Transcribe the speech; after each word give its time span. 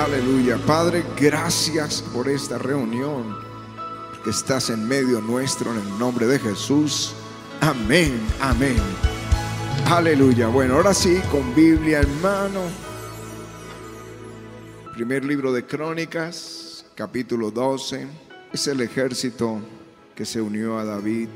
Aleluya. 0.00 0.56
Padre, 0.56 1.04
gracias 1.14 2.00
por 2.00 2.26
esta 2.26 2.56
reunión. 2.56 3.36
Que 4.24 4.30
estás 4.30 4.70
en 4.70 4.88
medio 4.88 5.20
nuestro 5.20 5.72
en 5.72 5.78
el 5.78 5.98
nombre 5.98 6.26
de 6.26 6.38
Jesús. 6.38 7.12
Amén, 7.60 8.18
amén. 8.40 8.78
Aleluya. 9.84 10.48
Bueno, 10.48 10.76
ahora 10.76 10.94
sí, 10.94 11.20
con 11.30 11.54
Biblia 11.54 12.00
en 12.00 12.22
mano. 12.22 12.62
Primer 14.94 15.22
libro 15.22 15.52
de 15.52 15.66
Crónicas, 15.66 16.86
capítulo 16.94 17.50
12. 17.50 18.06
Es 18.54 18.68
el 18.68 18.80
ejército 18.80 19.60
que 20.14 20.24
se 20.24 20.40
unió 20.40 20.78
a 20.78 20.84
David, 20.86 21.28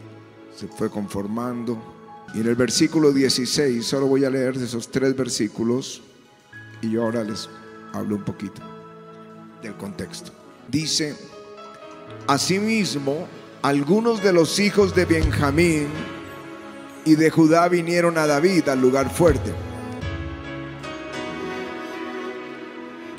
se 0.57 0.69
fue 0.69 0.89
conformando. 0.89 2.25
Y 2.33 2.41
en 2.41 2.46
el 2.46 2.55
versículo 2.55 3.12
16, 3.12 3.85
solo 3.85 4.07
voy 4.07 4.25
a 4.25 4.31
leer 4.31 4.57
esos 4.57 4.91
tres 4.91 5.15
versículos 5.15 6.01
y 6.81 6.90
yo 6.90 7.03
ahora 7.03 7.23
les 7.25 7.46
hablo 7.94 8.16
un 8.16 8.25
poquito 8.25 8.61
del 9.62 9.75
contexto. 9.76 10.32
Dice, 10.68 11.16
asimismo, 12.26 13.26
algunos 13.62 14.22
de 14.22 14.32
los 14.32 14.58
hijos 14.58 14.94
de 14.94 15.04
Benjamín 15.04 15.89
y 17.04 17.14
de 17.14 17.30
Judá 17.30 17.68
vinieron 17.68 18.18
a 18.18 18.26
David 18.26 18.68
al 18.68 18.80
lugar 18.80 19.11
fuerte. 19.11 19.53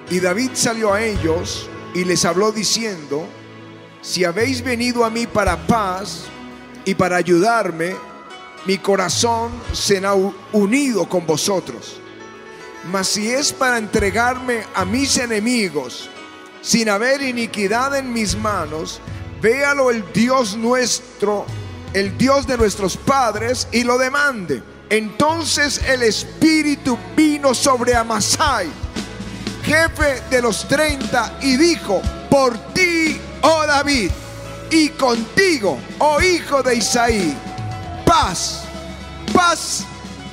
Y 0.09 0.19
David 0.19 0.51
salió 0.53 0.93
a 0.93 1.01
ellos 1.01 1.67
y 1.95 2.03
les 2.03 2.25
habló 2.25 2.51
diciendo, 2.51 3.25
si 4.01 4.23
habéis 4.23 4.63
venido 4.63 5.03
a 5.03 5.09
mí 5.09 5.25
para 5.25 5.65
paz 5.65 6.25
y 6.83 6.93
para 6.93 7.15
ayudarme, 7.15 7.95
mi 8.67 8.77
corazón 8.77 9.51
será 9.73 10.13
unido 10.51 11.07
con 11.09 11.25
vosotros. 11.25 11.99
Mas 12.85 13.07
si 13.07 13.31
es 13.31 13.51
para 13.51 13.77
entregarme 13.77 14.63
a 14.75 14.85
mis 14.85 15.17
enemigos, 15.17 16.09
sin 16.61 16.87
haber 16.87 17.21
iniquidad 17.21 17.95
en 17.95 18.13
mis 18.13 18.37
manos, 18.37 19.01
véalo 19.41 19.89
el 19.89 20.03
Dios 20.13 20.55
nuestro, 20.55 21.45
el 21.93 22.15
Dios 22.17 22.45
de 22.45 22.57
nuestros 22.57 22.95
padres, 22.95 23.67
y 23.71 23.83
lo 23.83 23.97
demande. 23.97 24.61
Entonces 24.89 25.81
el 25.87 26.03
Espíritu 26.03 26.97
vino 27.15 27.55
sobre 27.55 27.95
Amasai, 27.95 28.67
jefe 29.63 30.21
de 30.29 30.41
los 30.43 30.67
treinta, 30.67 31.39
y 31.41 31.57
dijo, 31.57 32.01
por 32.29 32.55
ti, 32.73 33.19
oh 33.41 33.65
David, 33.65 34.11
y 34.69 34.89
contigo, 34.89 35.79
oh 35.97 36.21
hijo 36.21 36.61
de 36.61 36.75
Isaí, 36.75 37.35
paz, 38.05 38.61
paz 39.33 39.85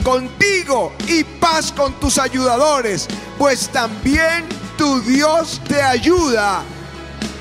contigo 0.03 0.93
y 1.07 1.25
paz 1.25 1.73
con 1.73 1.93
tus 1.95 2.19
ayudadores, 2.19 3.09
pues 3.39 3.69
también 3.69 4.47
tu 4.77 5.01
Dios 5.01 5.61
te 5.67 5.83
ayuda. 5.83 6.63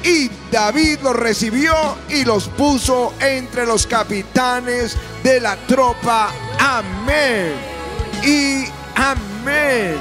Y 0.04 0.30
David 0.52 1.00
los 1.04 1.16
recibió 1.16 1.73
y 2.09 2.26
los 2.26 2.48
puso 2.50 3.14
entre 3.20 3.66
los 3.66 3.86
capitanes 3.86 4.98
de 5.23 5.39
la 5.39 5.56
tropa. 5.67 6.32
Amén. 6.59 7.54
Y 8.23 8.66
amén. 8.95 9.98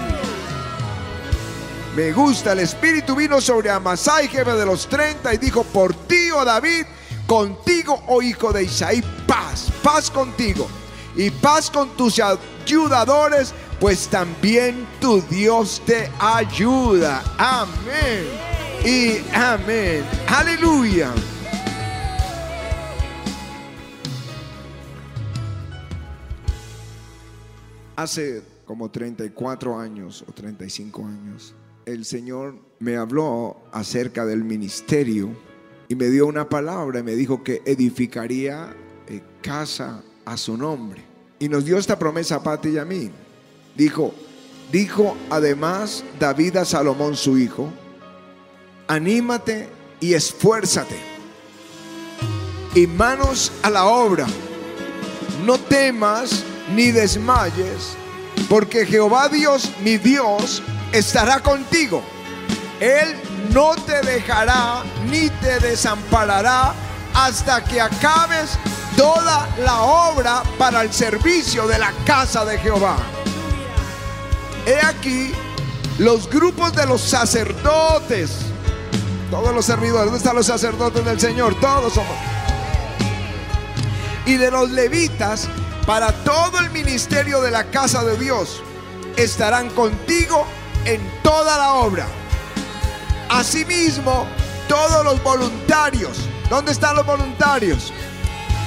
Me 1.94 2.12
gusta, 2.12 2.53
el 2.53 2.61
Espíritu 2.61 3.14
vino 3.14 3.41
sobre 3.41 3.69
Amasai, 3.69 4.28
jefe 4.28 4.53
de 4.53 4.64
los 4.64 4.88
30, 4.88 5.34
y 5.34 5.38
dijo, 5.38 5.64
por 5.64 5.92
ti, 6.06 6.31
oh 6.31 6.44
David, 6.44 6.86
contigo, 7.27 8.03
oh 8.06 8.22
hijo 8.22 8.53
de 8.53 8.62
Isaí, 8.62 9.03
paz, 9.27 9.66
paz 9.83 10.11
contigo 10.11 10.69
y 11.16 11.30
paz 11.30 11.70
con 11.70 11.91
tus 11.97 12.20
ayudadores, 12.20 13.55
pues 13.78 14.08
también 14.08 14.86
tu 15.00 15.20
Dios 15.22 15.83
te 15.84 16.11
ayuda. 16.19 17.22
Amén. 17.39 18.27
Y 18.84 19.19
amén. 19.34 20.05
Aleluya. 20.28 21.12
Hace 27.97 28.43
como 28.65 28.91
34 28.91 29.78
años 29.78 30.25
o 30.26 30.32
35 30.32 31.04
años, 31.04 31.54
el 31.84 32.04
Señor 32.04 32.54
me 32.78 32.97
habló 32.97 33.59
acerca 33.72 34.25
del 34.25 34.44
ministerio 34.44 35.37
y 35.88 35.97
me 35.97 36.06
dio 36.06 36.26
una 36.26 36.49
palabra 36.49 37.00
y 37.00 37.03
me 37.03 37.15
dijo 37.15 37.43
que 37.43 37.62
edificaría 37.66 38.75
eh, 39.06 39.22
casa 39.43 40.03
a 40.30 40.36
su 40.36 40.56
nombre. 40.56 41.02
Y 41.41 41.48
nos 41.48 41.64
dio 41.64 41.76
esta 41.76 41.98
promesa 41.98 42.36
a 42.36 42.42
Pati 42.42 42.68
y 42.70 42.78
a 42.78 42.84
mí. 42.84 43.10
Dijo, 43.74 44.14
dijo 44.70 45.16
además 45.28 46.04
David 46.20 46.58
a 46.58 46.64
Salomón 46.64 47.16
su 47.16 47.36
hijo, 47.36 47.68
anímate 48.86 49.69
y 49.98 50.14
esfuérzate. 50.14 50.96
Y 52.76 52.86
manos 52.86 53.50
a 53.62 53.70
la 53.70 53.86
obra. 53.86 54.26
No 55.44 55.58
temas 55.58 56.44
ni 56.76 56.92
desmayes, 56.92 57.96
porque 58.48 58.86
Jehová 58.86 59.28
Dios, 59.28 59.72
mi 59.82 59.96
Dios, 59.96 60.62
estará 60.92 61.40
contigo. 61.40 62.02
Él 62.78 63.16
no 63.52 63.74
te 63.74 64.00
dejará 64.02 64.84
ni 65.10 65.28
te 65.40 65.58
desamparará 65.58 66.72
hasta 67.14 67.64
que 67.64 67.80
acabes 67.80 68.56
toda 69.00 69.49
la 69.65 69.81
obra 69.81 70.43
para 70.59 70.83
el 70.83 70.93
servicio 70.93 71.66
de 71.66 71.78
la 71.78 71.91
casa 72.05 72.44
de 72.44 72.59
Jehová. 72.59 72.99
He 74.66 74.78
aquí 74.84 75.33
los 75.97 76.28
grupos 76.28 76.75
de 76.75 76.84
los 76.84 77.00
sacerdotes, 77.00 78.31
todos 79.31 79.55
los 79.55 79.65
servidores, 79.65 80.05
¿dónde 80.05 80.19
están 80.19 80.37
los 80.37 80.44
sacerdotes 80.44 81.03
del 81.03 81.19
Señor? 81.19 81.59
Todos 81.61 81.94
somos. 81.94 82.15
Y 84.27 84.34
de 84.34 84.50
los 84.50 84.71
levitas 84.71 85.49
para 85.87 86.12
todo 86.22 86.59
el 86.59 86.69
ministerio 86.69 87.41
de 87.41 87.53
la 87.53 87.71
casa 87.71 88.05
de 88.05 88.19
Dios 88.19 88.62
estarán 89.17 89.71
contigo 89.71 90.44
en 90.84 91.00
toda 91.22 91.56
la 91.56 91.72
obra. 91.72 92.06
Asimismo, 93.31 94.27
todos 94.69 95.03
los 95.06 95.22
voluntarios, 95.22 96.19
¿dónde 96.50 96.72
están 96.72 96.97
los 96.97 97.06
voluntarios? 97.06 97.94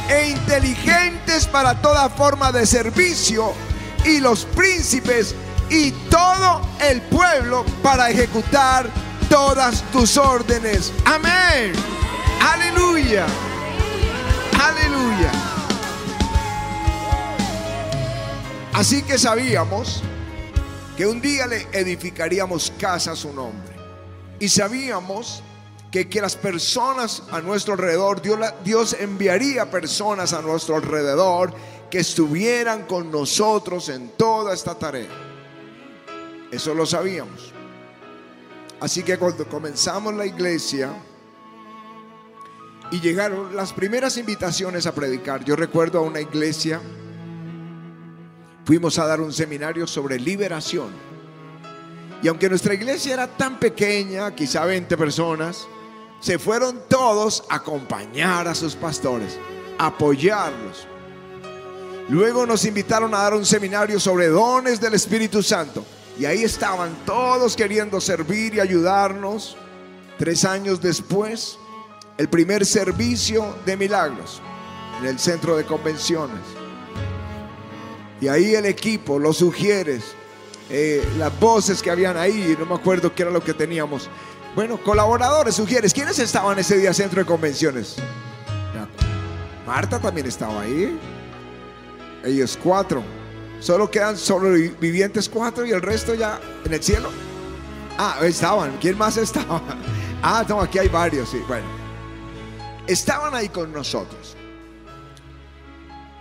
E 0.10 0.30
inteligentes 0.30 1.48
para 1.48 1.82
toda 1.82 2.10
forma 2.10 2.52
de 2.52 2.66
servicio, 2.66 3.54
y 4.06 4.20
los 4.20 4.46
príncipes 4.46 5.36
y 5.70 5.92
todo 6.10 6.62
el 6.82 7.02
pueblo 7.04 7.66
para 7.82 8.10
ejecutar 8.10 8.90
todas 9.30 9.82
tus 9.92 10.18
órdenes. 10.18 10.92
Amén. 11.06 11.74
Aleluya. 12.42 13.26
Aleluya. 14.62 15.32
Así 18.74 19.04
que 19.04 19.18
sabíamos 19.18 20.04
que 20.98 21.08
un 21.08 21.22
día 21.22 21.48
le 21.48 21.68
edificaríamos 21.72 22.74
casa 22.80 23.14
a 23.14 23.16
su 23.16 23.34
nombre. 23.34 23.74
Y 24.40 24.50
sabíamos 24.50 25.44
que, 25.94 26.22
las 26.22 26.36
personas 26.36 27.22
a 27.32 27.40
nuestro 27.40 27.74
alrededor, 27.74 28.20
Dios, 28.20 28.40
Dios 28.64 28.94
enviaría 29.00 29.70
personas 29.70 30.34
a 30.34 30.42
nuestro 30.42 30.76
alrededor 30.76 31.54
que 31.92 32.00
estuvieran 32.00 32.88
con 32.88 33.12
nosotros 33.12 33.90
en 33.90 34.10
toda 34.18 34.56
esta 34.56 34.74
tarea. 34.74 35.12
Eso 36.50 36.74
lo 36.74 36.88
sabíamos. 36.88 37.54
Así 38.80 39.04
que 39.04 39.20
cuando 39.20 39.48
comenzamos 39.48 40.16
la 40.16 40.26
iglesia 40.26 40.92
y 42.90 43.00
llegaron 43.00 43.56
las 43.56 43.72
primeras 43.72 44.18
invitaciones 44.18 44.88
a 44.88 44.96
predicar, 44.96 45.46
yo 45.46 45.56
recuerdo 45.56 46.00
a 46.00 46.02
una 46.02 46.22
iglesia, 46.22 46.82
fuimos 48.66 48.98
a 48.98 49.06
dar 49.06 49.22
un 49.22 49.32
seminario 49.32 49.86
sobre 49.86 50.20
liberación. 50.20 50.90
Y 52.24 52.28
aunque 52.30 52.50
nuestra 52.50 52.74
iglesia 52.74 53.14
era 53.14 53.28
tan 53.28 53.60
pequeña, 53.60 54.34
quizá 54.34 54.66
20 54.66 54.98
personas, 54.98 55.68
se 56.24 56.40
fueron 56.40 56.84
todos 56.88 57.44
a 57.50 57.56
acompañar 57.56 58.48
a 58.48 58.56
sus 58.56 58.76
pastores, 58.76 59.38
apoyarlos. 59.78 60.88
Luego 62.08 62.46
nos 62.46 62.64
invitaron 62.64 63.14
a 63.14 63.18
dar 63.18 63.34
un 63.34 63.46
seminario 63.46 64.00
sobre 64.00 64.28
dones 64.28 64.80
del 64.80 64.94
Espíritu 64.94 65.44
Santo. 65.44 65.84
Y 66.18 66.24
ahí 66.24 66.44
estaban 66.46 66.96
todos 67.06 67.58
queriendo 67.58 68.00
servir 68.00 68.56
y 68.56 68.62
ayudarnos. 68.62 69.58
Tres 70.18 70.46
años 70.46 70.80
después, 70.80 71.58
el 72.18 72.30
primer 72.30 72.66
servicio 72.66 73.58
de 73.66 73.76
milagros 73.76 74.42
en 75.02 75.08
el 75.08 75.20
centro 75.20 75.58
de 75.58 75.66
convenciones. 75.66 76.40
Y 78.22 78.30
ahí 78.30 78.56
el 78.56 78.66
equipo, 78.66 79.20
los 79.20 79.40
sugieres, 79.40 80.16
eh, 80.70 81.04
las 81.18 81.38
voces 81.40 81.82
que 81.82 81.92
habían 81.92 82.18
ahí, 82.18 82.56
no 82.60 82.66
me 82.66 82.76
acuerdo 82.76 83.14
qué 83.14 83.24
era 83.24 83.32
lo 83.32 83.44
que 83.44 83.54
teníamos. 83.54 84.10
Bueno, 84.56 84.78
colaboradores, 84.78 85.56
sugieres. 85.56 85.94
¿Quiénes 85.94 86.20
estaban 86.20 86.58
ese 86.60 86.78
día 86.78 86.94
centro 86.94 87.20
de 87.20 87.26
convenciones? 87.26 87.96
Marta 89.66 90.00
también 90.00 90.28
estaba 90.28 90.62
ahí. 90.62 91.00
Ellos 92.24 92.58
cuatro. 92.62 93.04
Solo 93.60 93.90
quedan 93.90 94.18
sobrevivientes 94.18 95.30
cuatro 95.30 95.66
y 95.66 95.72
el 95.72 95.82
resto 95.82 96.14
ya 96.14 96.40
en 96.66 96.74
el 96.74 96.84
cielo. 96.84 97.10
Ah, 97.98 98.18
estaban. 98.24 98.78
¿Quién 98.80 98.98
más 98.98 99.18
estaba? 99.18 99.62
Ah, 100.26 100.46
no, 100.48 100.62
aquí 100.62 100.80
hay 100.80 100.88
varios, 100.88 101.28
sí. 101.28 101.42
Bueno, 101.50 101.66
estaban 102.88 103.36
ahí 103.36 103.50
con 103.50 103.74
nosotros. 103.74 104.38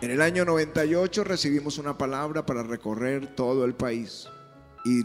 En 0.02 0.10
el 0.10 0.20
año 0.20 0.44
98 0.44 1.22
recibimos 1.22 1.78
una 1.78 1.96
palabra 1.96 2.44
para 2.44 2.64
recorrer 2.64 3.37
todo 3.37 3.64
el 3.64 3.72
país 3.72 4.26
y 4.84 5.04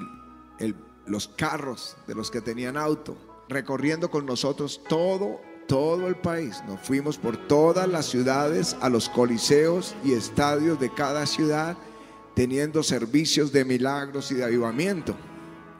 los 1.06 1.28
carros 1.28 1.96
de 2.08 2.16
los 2.16 2.32
que 2.32 2.42
tenían 2.42 2.78
auto, 2.78 3.16
recorriendo 3.48 4.10
con 4.10 4.26
nosotros 4.26 4.82
todo, 4.90 5.40
todo 5.68 6.08
el 6.08 6.16
país. 6.16 6.64
Nos 6.68 6.82
fuimos 6.82 7.20
por 7.20 7.38
todas 7.48 7.88
las 7.88 8.08
ciudades, 8.08 8.76
a 8.82 8.90
los 8.90 9.08
coliseos 9.08 9.94
y 10.04 10.14
estadios 10.14 10.80
de 10.80 10.92
cada 10.92 11.28
ciudad, 11.28 11.78
teniendo 12.34 12.82
servicios 12.82 13.52
de 13.52 13.66
milagros 13.66 14.32
y 14.32 14.34
de 14.34 14.46
avivamiento. 14.46 15.16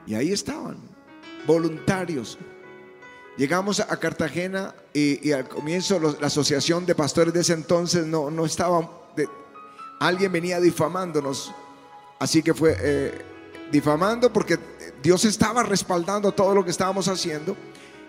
Y 0.06 0.14
ahí 0.14 0.30
estaban, 0.30 0.76
voluntarios. 1.44 2.38
Llegamos 3.36 3.80
a 3.80 3.96
Cartagena 3.98 4.76
y, 4.92 5.32
al 5.32 5.48
comienzo 5.48 5.98
la 6.20 6.28
asociación 6.28 6.86
de 6.86 6.94
pastores 6.94 7.34
de 7.34 7.40
ese 7.40 7.54
entonces 7.54 8.06
no, 8.06 8.30
no 8.30 8.44
estaba, 8.44 9.07
alguien 10.00 10.32
venía 10.32 10.60
difamándonos, 10.60 11.52
así 12.18 12.42
que 12.42 12.54
fue 12.54 12.76
eh, 12.78 13.22
difamando 13.70 14.32
porque 14.32 14.58
Dios 15.02 15.24
estaba 15.24 15.62
respaldando 15.62 16.32
todo 16.32 16.54
lo 16.54 16.64
que 16.64 16.70
estábamos 16.70 17.08
haciendo 17.08 17.56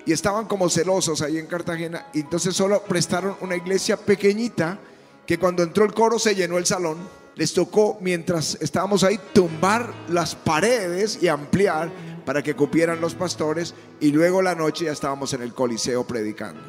y 0.05 0.11
estaban 0.11 0.45
como 0.45 0.69
celosos 0.69 1.21
ahí 1.21 1.37
en 1.37 1.47
Cartagena. 1.47 2.07
Entonces 2.13 2.55
solo 2.55 2.83
prestaron 2.83 3.35
una 3.41 3.55
iglesia 3.55 3.97
pequeñita 3.97 4.79
que 5.25 5.37
cuando 5.37 5.63
entró 5.63 5.85
el 5.85 5.93
coro 5.93 6.17
se 6.17 6.35
llenó 6.35 6.57
el 6.57 6.65
salón. 6.65 6.97
Les 7.35 7.53
tocó, 7.53 7.97
mientras 8.01 8.57
estábamos 8.59 9.03
ahí, 9.03 9.19
tumbar 9.33 9.93
las 10.09 10.35
paredes 10.35 11.21
y 11.21 11.27
ampliar 11.27 11.91
para 12.25 12.41
que 12.41 12.55
cupieran 12.55 12.99
los 12.99 13.15
pastores. 13.15 13.75
Y 13.99 14.11
luego 14.11 14.41
la 14.41 14.55
noche 14.55 14.85
ya 14.85 14.91
estábamos 14.91 15.33
en 15.33 15.43
el 15.43 15.53
Coliseo 15.53 16.05
predicando. 16.05 16.61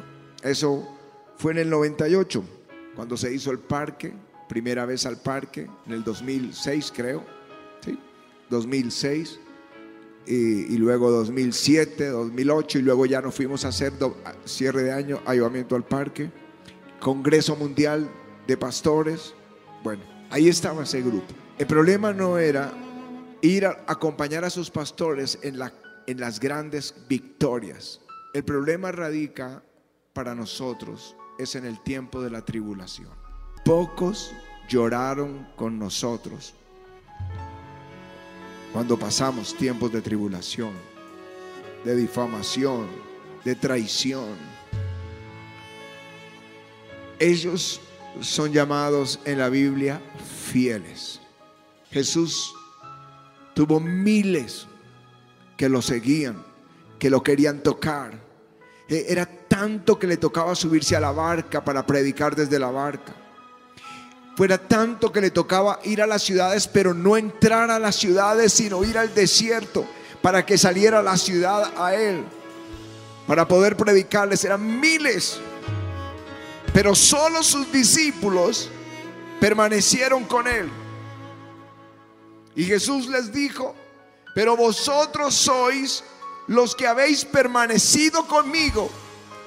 Eso 0.43 0.87
fue 1.37 1.53
en 1.53 1.57
el 1.57 1.69
98, 1.69 2.43
cuando 2.95 3.17
se 3.17 3.33
hizo 3.33 3.51
el 3.51 3.59
parque, 3.59 4.13
primera 4.51 4.85
vez 4.85 5.05
al 5.05 5.15
parque, 5.15 5.69
en 5.85 5.93
el 5.93 6.03
2006 6.03 6.91
creo, 6.93 7.23
¿sí? 7.85 7.97
2006. 8.49 9.39
Y, 10.27 10.77
luego 10.77 11.09
2007, 11.09 12.09
2008 12.09 12.79
y 12.79 12.81
luego 12.81 13.05
ya 13.05 13.21
nos 13.21 13.33
fuimos 13.33 13.63
a 13.63 13.69
hacer 13.69 13.93
cierre 14.43 14.83
de 14.83 14.91
año, 14.91 15.21
ayudamiento 15.25 15.77
al 15.77 15.85
parque, 15.85 16.29
Congreso 16.99 17.55
Mundial 17.55 18.09
de 18.45 18.57
Pastores. 18.57 19.33
Bueno, 19.83 20.03
Ahí 20.29 20.49
estaba 20.49 20.83
ese 20.83 21.01
grupo. 21.01 21.33
El 21.57 21.67
problema 21.67 22.11
no 22.11 22.37
era 22.37 22.73
ir 23.41 23.65
a 23.65 23.83
acompañar 23.87 24.43
a 24.43 24.49
sus 24.49 24.69
pastores 24.69 25.39
en, 25.43 25.59
en 26.07 26.19
las 26.19 26.39
grandes 26.41 26.93
victorias. 27.07 28.01
El 28.33 28.43
problema 28.43 28.91
radica 28.91 29.63
para 30.11 30.35
nosotros 30.35 31.15
es 31.39 31.55
en 31.55 31.65
el 31.65 31.81
tiempo 31.83 32.21
de 32.21 32.29
la 32.29 32.43
tribulación. 32.43 33.20
Pocos 33.63 34.33
lloraron 34.67 35.47
con 35.55 35.77
nosotros 35.77 36.53
cuando 38.73 38.97
pasamos 38.97 39.55
tiempos 39.55 39.91
de 39.91 40.01
tribulación, 40.01 40.71
de 41.83 41.95
difamación, 41.95 42.87
de 43.43 43.55
traición. 43.55 44.35
Ellos 47.19 47.81
son 48.19 48.51
llamados 48.51 49.19
en 49.25 49.39
la 49.39 49.49
Biblia 49.49 50.01
fieles. 50.51 51.19
Jesús 51.91 52.53
tuvo 53.53 53.79
miles 53.79 54.65
que 55.55 55.69
lo 55.69 55.81
seguían, 55.81 56.43
que 56.97 57.09
lo 57.09 57.21
querían 57.21 57.61
tocar. 57.61 58.19
E, 58.87 59.05
era 59.07 59.25
tanto 59.25 59.99
que 59.99 60.07
le 60.07 60.17
tocaba 60.17 60.55
subirse 60.55 60.95
a 60.95 60.99
la 60.99 61.11
barca 61.11 61.63
para 61.63 61.85
predicar 61.85 62.35
desde 62.35 62.57
la 62.57 62.71
barca. 62.71 63.20
Fuera 64.35 64.57
tanto 64.57 65.11
que 65.11 65.21
le 65.21 65.31
tocaba 65.31 65.79
ir 65.83 66.01
a 66.01 66.07
las 66.07 66.23
ciudades, 66.23 66.67
pero 66.67 66.93
no 66.93 67.17
entrar 67.17 67.69
a 67.69 67.79
las 67.79 67.95
ciudades, 67.95 68.53
sino 68.53 68.83
ir 68.83 68.97
al 68.97 69.13
desierto 69.13 69.85
para 70.21 70.45
que 70.45 70.57
saliera 70.57 71.01
la 71.01 71.17
ciudad 71.17 71.71
a 71.77 71.95
él, 71.95 72.23
para 73.27 73.47
poder 73.47 73.75
predicarles. 73.75 74.43
Eran 74.45 74.79
miles 74.79 75.39
pero 76.73 76.95
solo 76.95 77.43
sus 77.43 77.71
discípulos 77.71 78.69
permanecieron 79.39 80.23
con 80.23 80.47
él. 80.47 80.69
Y 82.55 82.63
Jesús 82.63 83.07
les 83.07 83.31
dijo, 83.31 83.75
pero 84.35 84.55
vosotros 84.55 85.35
sois 85.35 86.03
los 86.47 86.75
que 86.75 86.87
habéis 86.87 87.25
permanecido 87.25 88.25
conmigo 88.27 88.89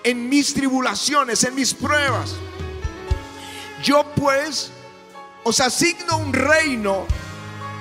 en 0.03 0.29
mis 0.29 0.53
tribulaciones, 0.53 1.45
en 1.45 1.55
mis 1.55 1.73
pruebas. 1.73 2.35
Yo 3.85 4.03
pues 4.17 4.71
os 5.43 5.61
asigno 5.61 6.17
un 6.17 6.33
reino 6.33 7.07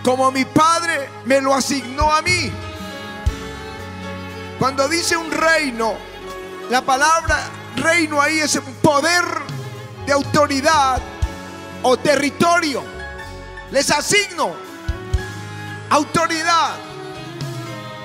como 0.03 0.31
mi 0.31 0.43
Padre 0.43 1.07
me 1.23 1.39
lo 1.39 1.55
asignó 1.55 2.11
a 2.11 2.21
mí. 2.21 2.51
Cuando 4.59 4.89
dice 4.89 5.15
un 5.15 5.31
reino, 5.31 5.95
la 6.69 6.81
palabra 6.81 7.39
reino 7.77 8.21
ahí 8.21 8.39
es 8.39 8.53
un 8.55 8.73
poder 8.81 9.23
de 10.05 10.11
autoridad 10.11 11.01
o 11.83 11.95
territorio. 11.95 12.83
Les 13.71 13.89
asigno 13.89 14.53
autoridad, 15.89 16.75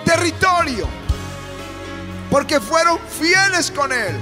territorio, 0.05 0.87
porque 2.31 2.61
fueron 2.61 3.00
fieles 3.09 3.73
con 3.73 3.93
Él, 3.93 4.15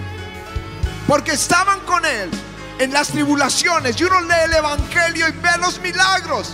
porque 1.06 1.32
estaban 1.32 1.81
con 1.81 2.06
Él 2.06 2.31
en 2.78 2.93
las 2.93 3.08
tribulaciones. 3.08 4.00
Y 4.00 4.05
uno 4.05 4.20
lee 4.23 4.44
el 4.44 4.55
Evangelio 4.55 5.28
y 5.28 5.32
ve 5.32 5.50
los 5.61 5.81
milagros, 5.81 6.52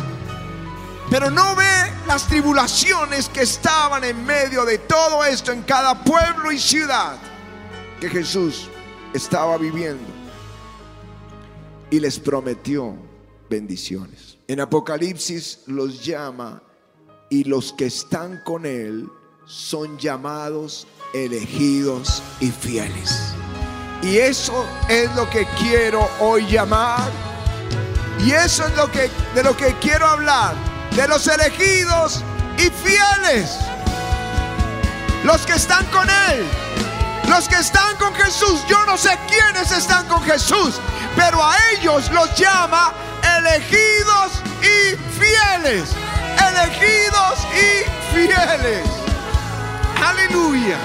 pero 1.11 1.31
no 1.31 1.55
ve 1.55 1.93
las 2.07 2.27
tribulaciones 2.27 3.29
que 3.29 3.43
estaban 3.43 4.05
en 4.05 4.25
medio 4.25 4.65
de 4.65 4.79
todo 4.79 5.25
esto 5.25 5.53
en 5.53 5.63
cada 5.63 6.03
pueblo 6.03 6.53
y 6.53 6.59
ciudad 6.59 7.17
que 8.01 8.09
Jesús 8.09 8.69
estaba 9.15 9.59
viviendo 9.59 10.23
y 11.91 12.01
les 12.01 12.19
prometió 12.19 12.97
bendiciones. 13.51 14.39
En 14.49 14.61
Apocalipsis 14.61 15.61
los 15.67 16.05
llama 16.05 16.63
y 17.29 17.45
los 17.45 17.73
que 17.73 17.87
están 17.87 18.43
con 18.45 18.67
él 18.67 19.09
son 19.45 19.99
llamados, 19.99 20.87
elegidos 21.13 22.23
y 22.41 22.51
fieles. 22.51 23.35
Y 24.03 24.19
eso 24.19 24.67
es 24.89 25.15
lo 25.15 25.29
que 25.31 25.47
quiero 25.59 26.09
hoy 26.21 26.47
llamar. 26.47 27.11
Y 28.19 28.33
eso 28.33 28.67
es 28.67 28.77
lo 28.77 28.91
que 28.91 29.11
de 29.35 29.43
lo 29.43 29.57
que 29.57 29.75
quiero 29.81 30.07
hablar, 30.07 30.55
de 30.91 31.09
los 31.09 31.27
elegidos 31.27 32.23
y 32.59 32.71
fieles. 32.71 33.57
Los 35.25 35.47
que 35.47 35.53
están 35.53 35.87
con 35.87 36.09
él 36.09 36.47
los 37.33 37.49
que 37.49 37.57
están 37.57 37.97
con 37.97 38.15
Jesús, 38.15 38.61
yo 38.69 38.85
no 38.85 38.99
sé 38.99 39.19
quiénes 39.27 39.71
están 39.73 40.07
con 40.07 40.23
Jesús, 40.23 40.81
pero 41.17 41.43
a 41.43 41.57
ellos 41.73 42.11
los 42.11 42.35
llama 42.37 42.93
elegidos 43.39 44.43
y 44.61 44.97
fieles. 45.19 45.95
Elegidos 46.51 47.39
y 47.55 48.15
fieles. 48.15 48.87
Aleluya. 50.05 50.77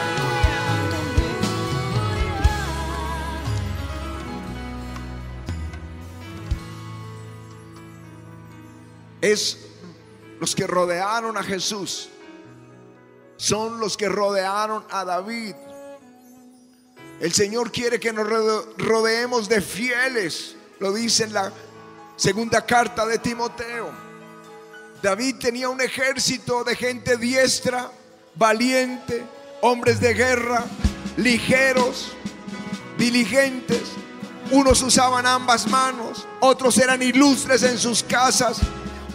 Es 9.22 9.58
los 10.40 10.56
que 10.56 10.68
rodearon 10.68 11.38
a 11.38 11.44
Jesús. 11.44 12.10
Son 13.38 13.80
los 13.80 13.98
que 13.98 14.10
rodearon 14.10 14.84
a 14.90 15.06
David. 15.06 15.56
El 17.20 17.34
Señor 17.34 17.72
quiere 17.72 18.00
que 18.00 18.14
nos 18.14 18.28
rodeemos 18.78 19.50
de 19.50 19.62
fieles. 19.62 20.56
Lo 20.80 20.94
dice 20.94 21.24
en 21.24 21.34
la 21.34 21.52
segunda 22.16 22.66
carta 22.66 23.06
de 23.06 23.18
Timoteo. 23.18 23.92
David 25.02 25.36
tenía 25.40 25.70
un 25.70 25.82
ejército 25.82 26.64
de 26.64 26.76
gente 26.76 27.18
diestra, 27.18 27.92
valiente, 28.36 29.24
hombres 29.62 30.00
de 30.00 30.14
guerra, 30.14 30.66
ligeros, 31.18 32.12
diligentes. 32.98 33.84
Unos 34.52 34.82
usaban 34.82 35.26
ambas 35.26 35.68
manos, 35.68 36.26
otros 36.40 36.78
eran 36.78 37.02
ilustres 37.02 37.64
en 37.64 37.78
sus 37.78 38.02
casas, 38.02 38.60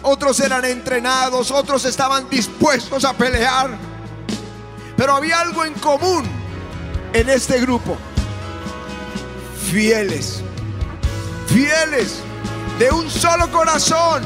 otros 0.03 0.39
eran 0.39 0.65
entrenados, 0.65 1.51
otros 1.51 1.85
estaban 1.85 2.29
dispuestos 2.29 3.03
a 3.05 3.13
pelear. 3.13 3.77
Pero 4.95 5.15
había 5.15 5.39
algo 5.39 5.65
en 5.65 5.73
común 5.75 6.23
en 7.13 7.29
este 7.29 7.59
grupo. 7.59 7.97
Fieles, 9.71 10.41
fieles, 11.47 12.19
de 12.77 12.91
un 12.91 13.09
solo 13.09 13.49
corazón. 13.51 14.23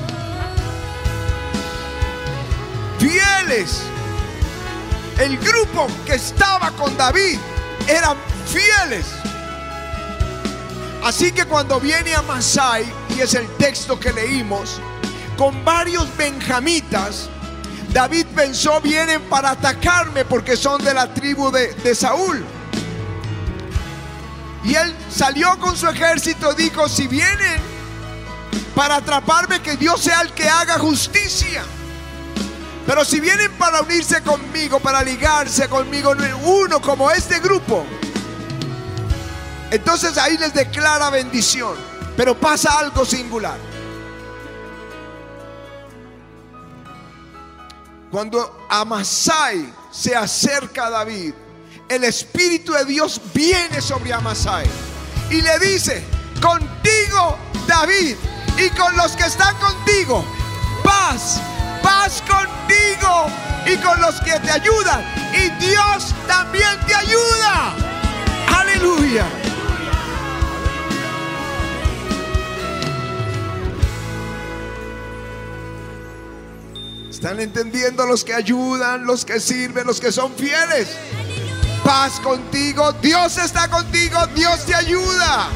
Fieles. 3.00 3.84
el 5.20 5.38
grupo 5.38 5.88
que 6.06 6.16
estaba 6.16 6.72
con 6.72 6.96
David 6.98 7.40
eran 7.88 8.18
fieles. 8.46 9.06
Así 11.04 11.32
que 11.32 11.46
cuando 11.46 11.80
viene 11.80 12.14
a 12.16 12.22
Masai, 12.24 12.86
y 13.16 13.22
es 13.22 13.34
el 13.34 13.48
texto 13.58 14.00
que 14.00 14.12
leímos, 14.12 14.82
con 15.38 15.64
varios 15.64 16.16
benjamitas, 16.18 17.30
David 17.94 18.26
pensó, 18.36 18.82
vienen 18.82 19.22
para 19.30 19.52
atacarme 19.52 20.26
porque 20.26 20.58
son 20.58 20.84
de 20.84 20.94
la 20.94 21.14
tribu 21.14 21.52
de, 21.52 21.74
de 21.76 21.96
Saúl. 21.96 22.44
Y 24.64 24.76
él 24.76 24.94
salió 25.10 25.58
con 25.60 25.78
su 25.78 25.88
ejército, 25.88 26.54
dijo, 26.54 26.90
si 26.90 27.08
vienen 27.08 27.62
para 28.76 28.98
atraparme, 28.98 29.62
que 29.62 29.78
Dios 29.78 30.02
sea 30.02 30.22
el 30.22 30.34
que 30.34 30.50
haga 30.50 30.78
justicia. 30.78 31.64
Pero 32.86 33.06
si 33.06 33.20
vienen 33.20 33.52
para 33.54 33.82
unirse 33.82 34.22
conmigo, 34.22 34.80
para 34.80 35.04
ligarse 35.04 35.68
conmigo, 35.68 36.14
uno 36.44 36.82
como 36.82 37.10
este 37.12 37.40
grupo, 37.40 37.86
entonces 39.72 40.18
ahí 40.18 40.38
les 40.38 40.54
declara 40.54 41.10
bendición. 41.10 41.76
Pero 42.16 42.40
pasa 42.40 42.80
algo 42.80 43.06
singular. 43.06 43.67
Cuando 48.18 48.66
Amasai 48.68 49.72
se 49.92 50.16
acerca 50.16 50.88
a 50.88 50.90
David, 50.90 51.36
el 51.88 52.04
Espíritu 52.04 52.74
de 52.74 52.84
Dios 52.84 53.22
viene 53.32 53.80
sobre 53.80 54.12
Amasai 54.12 54.66
y 55.30 55.40
le 55.40 55.60
dice, 55.60 56.04
contigo 56.42 57.38
David 57.68 58.16
y 58.58 58.70
con 58.72 58.98
los 58.98 59.16
que 59.16 59.24
están 59.24 59.56
contigo, 59.58 60.26
paz, 60.84 61.40
paz 61.84 62.24
contigo 62.28 63.28
y 63.68 63.78
con 63.86 64.02
los 64.02 64.20
que 64.22 64.40
te 64.40 64.50
ayudan. 64.50 65.06
Y 65.36 65.50
Dios 65.64 66.16
también 66.28 66.76
te 66.88 66.96
ayuda. 66.96 67.76
Aleluya. 68.48 69.47
¿Están 77.18 77.40
entendiendo 77.40 78.06
los 78.06 78.24
que 78.24 78.32
ayudan, 78.32 79.08
los 79.08 79.26
que 79.26 79.40
sirven, 79.40 79.88
los 79.88 80.00
que 80.00 80.12
son 80.12 80.36
fieles? 80.36 80.88
Paz 81.84 82.20
contigo, 82.20 82.94
Dios 83.02 83.40
está 83.40 83.68
contigo, 83.68 84.20
Dios 84.36 84.64
te 84.68 84.76
ayuda. 84.76 85.50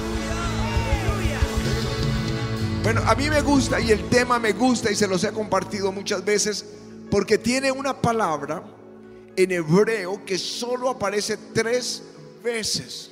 Bueno, 2.82 3.04
a 3.06 3.14
mí 3.14 3.30
me 3.30 3.44
gusta 3.44 3.80
y 3.80 3.92
el 3.92 4.10
tema 4.10 4.40
me 4.40 4.54
gusta 4.54 4.90
y 4.90 4.96
se 4.96 5.08
los 5.08 5.24
he 5.24 5.32
compartido 5.32 5.92
muchas 5.92 6.26
veces 6.26 6.66
porque 7.12 7.38
tiene 7.38 7.72
una 7.72 8.02
palabra 8.02 8.64
en 9.36 9.52
hebreo 9.52 10.26
que 10.26 10.40
solo 10.40 10.90
aparece 10.90 11.38
tres 11.54 12.02
veces. 12.44 13.12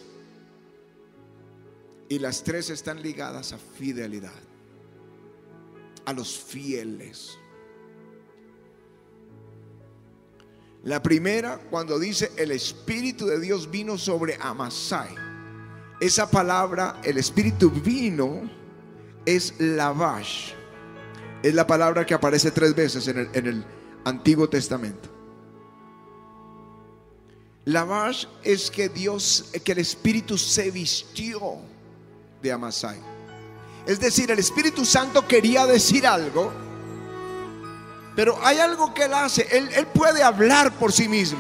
Y 2.10 2.18
las 2.18 2.44
tres 2.44 2.72
están 2.72 3.04
ligadas 3.04 3.54
a 3.54 3.60
fidelidad, 3.60 4.34
a 6.04 6.14
los 6.14 6.36
fieles. 6.36 7.39
La 10.84 11.04
primera, 11.04 11.58
cuando 11.70 12.00
dice 12.00 12.32
el 12.38 12.52
Espíritu 12.52 13.26
de 13.26 13.40
Dios 13.40 13.70
vino 13.70 13.98
sobre 13.98 14.38
Amasai. 14.40 15.14
Esa 16.00 16.32
palabra, 16.32 17.02
el 17.04 17.18
Espíritu 17.18 17.70
vino, 17.70 18.50
es 19.26 19.54
lavash. 19.60 20.54
Es 21.44 21.54
la 21.54 21.68
palabra 21.68 22.06
que 22.06 22.14
aparece 22.14 22.52
tres 22.52 22.74
veces 22.74 23.08
en 23.08 23.48
el, 23.48 23.66
Antiguo 24.06 24.48
Testamento. 24.48 25.10
Lavash 27.66 28.26
es 28.44 28.72
que 28.72 28.88
Dios, 28.88 29.52
que 29.64 29.74
el 29.74 29.80
Espíritu 29.80 30.38
se 30.38 30.72
vistió 30.72 31.58
de 32.42 32.52
Amasai. 32.54 32.98
Es 33.86 34.00
decir, 34.00 34.32
el 34.32 34.40
Espíritu 34.40 34.86
Santo 34.86 35.28
quería 35.28 35.66
decir 35.66 36.08
algo 36.08 36.69
pero 38.20 38.38
hay 38.44 38.60
algo 38.60 38.94
que 38.94 39.06
Él 39.06 39.14
hace. 39.14 39.48
Él, 39.50 39.88
puede 39.94 40.22
hablar 40.22 40.74
por 40.74 40.92
sí 40.92 41.08
mismo. 41.08 41.40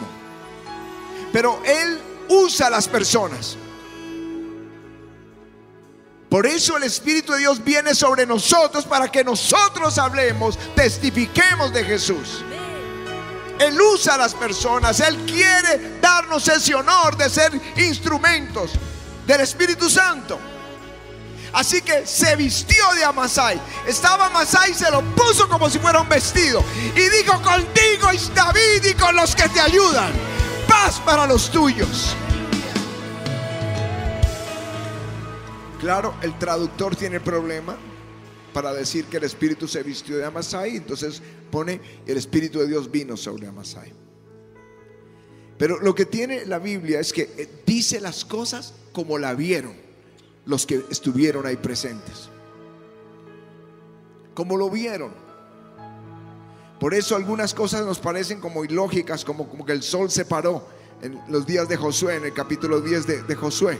Pero 1.33 1.61
Él 1.65 1.99
usa 2.29 2.67
a 2.67 2.69
las 2.69 2.87
personas. 2.87 3.57
Por 6.29 6.47
eso 6.47 6.77
el 6.77 6.83
Espíritu 6.83 7.33
de 7.33 7.39
Dios 7.39 7.61
viene 7.61 7.93
sobre 7.93 8.25
nosotros 8.25 8.85
para 8.85 9.11
que 9.11 9.25
nosotros 9.25 9.97
hablemos, 9.97 10.57
testifiquemos 10.73 11.73
de 11.73 11.83
Jesús. 11.83 12.45
Él 13.59 13.77
usa 13.81 14.13
a 14.13 14.17
las 14.17 14.33
personas, 14.33 15.01
Él 15.01 15.17
quiere 15.25 15.99
darnos 15.99 16.47
ese 16.47 16.75
honor 16.75 17.17
de 17.17 17.29
ser 17.29 17.51
instrumentos 17.75 18.71
del 19.27 19.41
Espíritu 19.41 19.89
Santo. 19.89 20.39
Así 21.53 21.81
que 21.81 22.05
se 22.05 22.35
vistió 22.35 22.83
de 22.95 23.03
Amasai. 23.03 23.59
Estaba 23.87 24.27
Amasai 24.27 24.71
y 24.71 24.73
se 24.73 24.89
lo 24.91 25.01
puso 25.15 25.47
como 25.49 25.69
si 25.69 25.79
fuera 25.79 26.01
un 26.01 26.09
vestido. 26.09 26.63
Y 26.95 27.01
dijo, 27.09 27.41
contigo 27.41 28.09
es 28.13 28.33
David 28.33 28.85
y 28.89 28.93
con 28.93 29.15
los 29.15 29.35
que 29.35 29.49
te 29.49 29.59
ayudan. 29.59 30.11
Paz 30.67 30.99
para 30.99 31.25
los 31.25 31.49
tuyos. 31.49 32.15
Claro, 35.79 36.13
el 36.21 36.37
traductor 36.37 36.95
tiene 36.95 37.19
problema 37.19 37.77
para 38.53 38.73
decir 38.73 39.05
que 39.05 39.17
el 39.17 39.23
Espíritu 39.23 39.67
se 39.67 39.81
vistió 39.81 40.17
de 40.17 40.25
Amasai. 40.25 40.77
Entonces 40.77 41.21
pone, 41.49 41.81
el 42.05 42.17
Espíritu 42.17 42.59
de 42.59 42.67
Dios 42.67 42.91
vino 42.91 43.17
sobre 43.17 43.47
Amasai. 43.47 43.91
Pero 45.57 45.79
lo 45.79 45.95
que 45.95 46.05
tiene 46.05 46.45
la 46.45 46.59
Biblia 46.59 46.99
es 46.99 47.11
que 47.11 47.23
eh, 47.37 47.49
dice 47.65 47.99
las 47.99 48.23
cosas 48.23 48.73
como 48.93 49.17
la 49.17 49.33
vieron 49.33 49.88
los 50.49 50.65
que 50.65 50.83
estuvieron 50.89 51.45
ahí 51.45 51.57
presentes. 51.57 52.27
Como 54.33 54.57
lo 54.57 54.69
vieron. 54.69 55.11
Por 56.79 56.95
eso 56.95 57.15
algunas 57.15 57.53
cosas 57.53 57.85
nos 57.85 57.99
parecen 57.99 58.39
como 58.39 58.65
ilógicas, 58.65 59.23
como, 59.23 59.47
como 59.47 59.63
que 59.63 59.73
el 59.73 59.83
sol 59.83 60.09
se 60.09 60.25
paró 60.25 60.67
en 61.03 61.21
los 61.27 61.45
días 61.45 61.69
de 61.69 61.77
Josué, 61.77 62.15
en 62.15 62.25
el 62.25 62.33
capítulo 62.33 62.81
10 62.81 63.27
de, 63.27 63.35
Josué. 63.35 63.79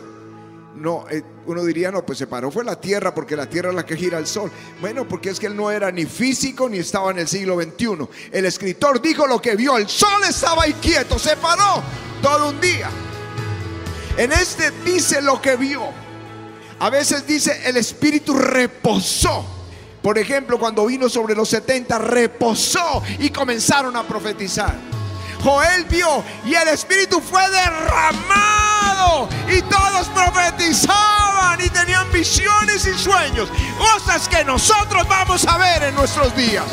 No, 0.76 1.06
eh, 1.10 1.24
uno 1.48 1.66
diría, 1.66 1.92
no, 1.92 2.06
pues 2.06 2.20
se 2.20 2.28
paró 2.28 2.52
fue 2.52 2.64
la 2.64 2.80
tierra, 2.80 3.16
porque 3.16 3.36
la 3.36 3.50
tierra 3.50 3.70
es 3.70 3.76
la 3.76 3.86
que 3.86 3.98
gira 3.98 4.20
el 4.20 4.28
sol. 4.28 4.52
Bueno, 4.80 5.08
porque 5.08 5.32
es 5.32 5.40
que 5.40 5.48
él 5.48 5.56
no 5.56 5.72
era 5.72 5.92
ni 5.92 6.06
físico 6.06 6.70
ni 6.70 6.78
estaba 6.78 7.10
en 7.10 7.18
el 7.18 7.28
siglo 7.28 7.60
XXI. 7.60 8.08
El 8.32 8.46
escritor 8.46 9.02
dijo 9.02 9.26
lo 9.26 9.42
que 9.42 9.56
vio, 9.56 9.76
el 9.76 9.90
sol 9.90 10.22
estaba 10.30 10.64
ahí 10.64 10.74
quieto, 10.74 11.18
se 11.18 11.36
paró 11.38 11.82
todo 12.22 12.50
un 12.50 12.62
día. 12.62 12.92
En 14.18 14.32
este 14.32 14.70
dice 14.86 15.20
lo 15.20 15.42
que 15.42 15.56
vio. 15.56 16.09
A 16.80 16.90
veces 16.90 17.28
dice 17.28 17.62
el 17.66 17.78
Espíritu 17.78 18.34
reposó. 18.34 19.46
Por 20.02 20.18
ejemplo, 20.18 20.58
cuando 20.58 20.86
vino 20.86 21.10
sobre 21.10 21.36
los 21.36 21.50
70, 21.50 22.00
reposó 22.00 23.04
y 23.20 23.30
comenzaron 23.30 23.98
a 23.98 24.04
profetizar. 24.04 24.74
Joel 25.44 25.86
vio 25.86 26.24
y 26.46 26.54
el 26.54 26.70
Espíritu 26.70 27.20
fue 27.20 27.42
derramado 27.50 29.28
y 29.50 29.62
todos 29.64 30.08
profetizaban 30.08 31.60
y 31.62 31.70
tenían 31.70 32.10
visiones 32.14 32.86
y 32.86 32.98
sueños. 32.98 33.50
Cosas 33.78 34.28
que 34.30 34.44
nosotros 34.46 35.08
vamos 35.08 35.46
a 35.48 35.58
ver 35.58 35.84
en 35.84 35.96
nuestros 35.96 36.34
días. 36.36 36.66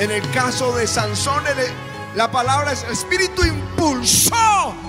En 0.00 0.10
el 0.10 0.28
caso 0.30 0.72
de 0.76 0.86
Sansón, 0.86 1.44
el 1.48 1.87
la 2.18 2.28
palabra 2.28 2.72
es, 2.72 2.82
el 2.82 2.90
Espíritu 2.90 3.44
impulsó 3.44 4.34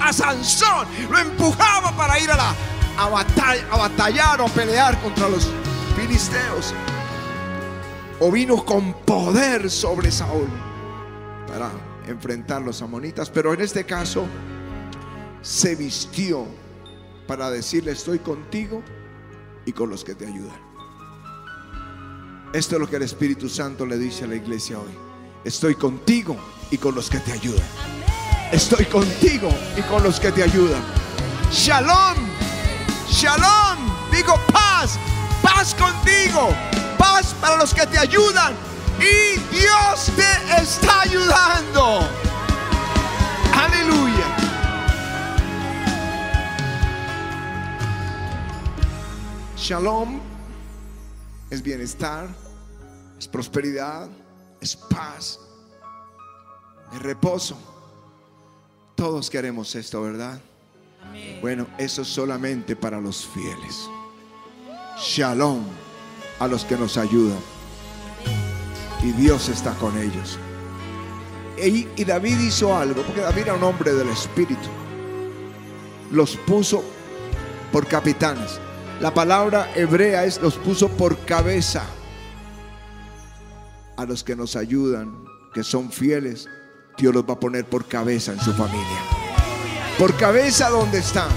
a 0.02 0.12
Sansón, 0.12 0.88
lo 1.12 1.20
empujaba 1.20 1.96
para 1.96 2.20
ir 2.20 2.32
a, 2.32 2.36
la, 2.36 2.56
a, 2.98 3.78
batallar 3.78 4.42
o 4.42 4.48
a 4.48 4.50
pelear 4.50 5.00
contra 5.00 5.30
los 5.30 5.48
filisteos. 5.96 6.74
O 8.20 8.32
vino 8.32 8.66
con 8.66 8.94
poder 9.06 9.70
sobre 9.70 10.12
Saúl 10.12 10.50
para 11.48 11.70
enfrentar 12.08 12.64
a 12.64 12.66
los 12.66 12.82
amonitas. 12.82 13.30
Pero 13.30 13.54
en 13.54 13.62
este 13.62 13.86
caso 13.86 14.26
se 15.44 15.76
vistió 15.76 16.48
para 17.28 17.52
decirle 17.52 17.92
estoy 17.92 18.18
contigo 18.18 18.82
y 19.68 19.72
con 19.72 19.92
los 19.92 20.04
que 20.04 20.16
te 20.16 20.26
ayudan. 20.26 20.60
Esto 22.54 22.76
es 22.76 22.82
lo 22.82 22.90
que 22.90 22.96
el 22.96 23.04
Espíritu 23.04 23.48
Santo 23.48 23.86
le 23.86 24.00
dice 24.00 24.24
a 24.24 24.28
la 24.28 24.36
iglesia 24.36 24.80
hoy. 24.80 24.98
Estoy 25.46 25.76
contigo 25.76 26.36
y 26.72 26.78
con 26.78 26.96
los 26.96 27.10
que 27.10 27.20
te 27.20 27.34
ayudan. 27.34 27.68
Estoy 28.52 28.86
contigo 28.86 29.50
y 29.78 29.82
con 29.84 30.04
los 30.04 30.20
que 30.20 30.32
te 30.32 30.44
ayudan. 30.44 30.82
Shalom, 31.52 32.18
shalom. 33.10 33.78
Digo 34.12 34.34
paz, 34.52 34.98
paz 35.42 35.76
contigo, 35.76 36.50
paz 36.98 37.36
para 37.40 37.58
los 37.58 37.74
que 37.74 37.86
te 37.86 37.98
ayudan. 37.98 38.54
Y 39.00 39.40
Dios 39.56 40.12
te 40.16 40.62
está 40.62 41.02
ayudando. 41.02 42.00
Aleluya. 43.54 44.36
Shalom 49.56 50.20
es 51.50 51.62
bienestar, 51.62 52.28
es 53.18 53.28
prosperidad, 53.28 54.10
es 54.62 54.76
paz, 54.76 55.40
es 56.94 57.00
reposo. 57.02 57.58
Todos 58.96 59.30
queremos 59.30 59.74
esto, 59.76 60.02
¿verdad? 60.02 60.40
Bueno, 61.42 61.68
eso 61.78 62.02
es 62.02 62.08
solamente 62.08 62.76
para 62.76 63.00
los 63.00 63.26
fieles. 63.26 63.90
Shalom 64.98 65.64
a 66.40 66.48
los 66.48 66.66
que 66.66 66.78
nos 66.78 66.98
ayudan. 66.98 67.40
Y 69.04 69.12
Dios 69.14 69.48
está 69.50 69.74
con 69.76 69.98
ellos. 69.98 70.38
Y, 71.58 71.88
y 71.96 72.06
David 72.06 72.40
hizo 72.40 72.76
algo, 72.76 73.02
porque 73.04 73.22
David 73.22 73.44
era 73.44 73.54
un 73.54 73.64
hombre 73.64 73.94
del 73.94 74.10
Espíritu. 74.10 74.70
Los 76.12 76.36
puso 76.36 76.84
por 77.72 77.88
capitanes. 77.88 78.60
La 79.00 79.14
palabra 79.14 79.72
hebrea 79.76 80.26
es 80.26 80.42
los 80.42 80.56
puso 80.56 80.90
por 80.90 81.18
cabeza 81.26 81.86
a 83.96 84.06
los 84.06 84.24
que 84.24 84.36
nos 84.36 84.56
ayudan, 84.56 85.26
que 85.54 85.64
son 85.64 85.92
fieles. 85.92 86.48
Dios 87.00 87.14
los 87.14 87.24
va 87.24 87.34
a 87.34 87.40
poner 87.40 87.66
por 87.66 87.86
cabeza 87.86 88.34
en 88.34 88.42
su 88.42 88.54
familia. 88.54 89.00
Por 89.98 90.16
cabeza 90.18 90.70
donde 90.70 91.00
están. 91.00 91.30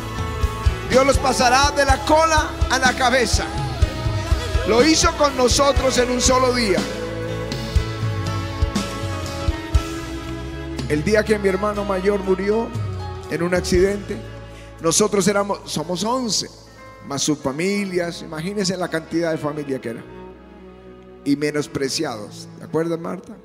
Dios 0.90 1.06
los 1.06 1.18
pasará 1.18 1.70
de 1.70 1.84
la 1.84 2.04
cola 2.04 2.50
a 2.68 2.78
la 2.80 2.92
cabeza. 2.94 3.44
Lo 4.68 4.84
hizo 4.84 5.16
con 5.16 5.36
nosotros 5.36 5.96
en 5.98 6.10
un 6.10 6.20
solo 6.20 6.52
día. 6.52 6.80
El 10.88 11.04
día 11.04 11.24
que 11.24 11.38
mi 11.38 11.48
hermano 11.48 11.84
mayor 11.84 12.20
murió 12.20 12.66
en 13.30 13.42
un 13.42 13.54
accidente, 13.54 14.16
nosotros 14.80 15.26
éramos, 15.28 15.60
somos 15.64 16.02
11, 16.02 16.50
más 17.06 17.22
sus 17.22 17.38
familias, 17.38 18.22
imagínense 18.22 18.76
la 18.76 18.88
cantidad 18.88 19.30
de 19.30 19.38
familia 19.38 19.80
que 19.80 19.90
era. 19.90 20.04
Y 21.24 21.36
menospreciados, 21.36 22.48
¿de 22.58 22.64
acuerdo 22.64 22.98
Marta? 22.98 23.36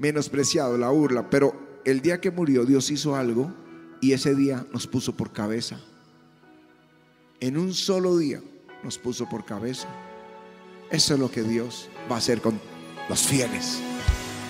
Menospreciado, 0.00 0.78
la 0.78 0.88
burla, 0.88 1.28
pero 1.28 1.80
el 1.84 2.00
día 2.00 2.20
que 2.20 2.30
murió 2.30 2.64
Dios 2.64 2.90
hizo 2.90 3.14
algo 3.14 3.52
y 4.00 4.12
ese 4.12 4.34
día 4.34 4.66
nos 4.72 4.86
puso 4.86 5.14
por 5.14 5.30
cabeza. 5.30 5.78
En 7.38 7.58
un 7.58 7.74
solo 7.74 8.16
día 8.16 8.40
nos 8.82 8.98
puso 8.98 9.28
por 9.28 9.44
cabeza. 9.44 9.88
Eso 10.90 11.14
es 11.14 11.20
lo 11.20 11.30
que 11.30 11.42
Dios 11.42 11.90
va 12.10 12.16
a 12.16 12.18
hacer 12.18 12.40
con 12.40 12.58
los 13.10 13.20
fieles. 13.20 13.78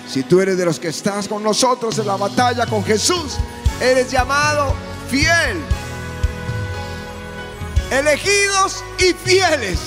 Si 0.07 0.23
tú 0.23 0.39
eres 0.39 0.57
de 0.57 0.65
los 0.65 0.79
que 0.79 0.87
estás 0.87 1.27
con 1.27 1.43
nosotros 1.43 1.99
en 1.99 2.07
la 2.07 2.15
batalla 2.15 2.65
con 2.65 2.83
Jesús, 2.83 3.37
eres 3.81 4.09
llamado 4.09 4.73
fiel. 5.09 5.57
Elegidos 7.91 8.83
y 8.99 9.13
fieles. 9.13 9.79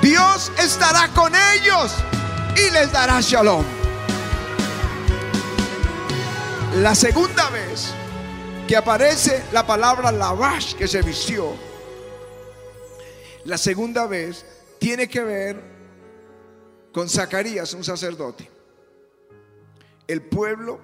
Dios 0.00 0.52
estará 0.58 1.08
con 1.08 1.32
ellos 1.54 1.92
y 2.56 2.70
les 2.70 2.92
dará 2.92 3.20
shalom. 3.20 3.64
La 6.76 6.94
segunda 6.94 7.50
vez 7.50 7.92
que 8.66 8.76
aparece 8.76 9.42
la 9.52 9.66
palabra 9.66 10.10
lavash 10.10 10.74
que 10.74 10.88
se 10.88 11.02
vistió, 11.02 11.52
la 13.44 13.58
segunda 13.58 14.06
vez 14.06 14.46
tiene 14.78 15.08
que 15.08 15.22
ver 15.22 15.62
con 16.92 17.08
Zacarías, 17.08 17.74
un 17.74 17.84
sacerdote. 17.84 18.48
El 20.06 20.22
pueblo 20.22 20.80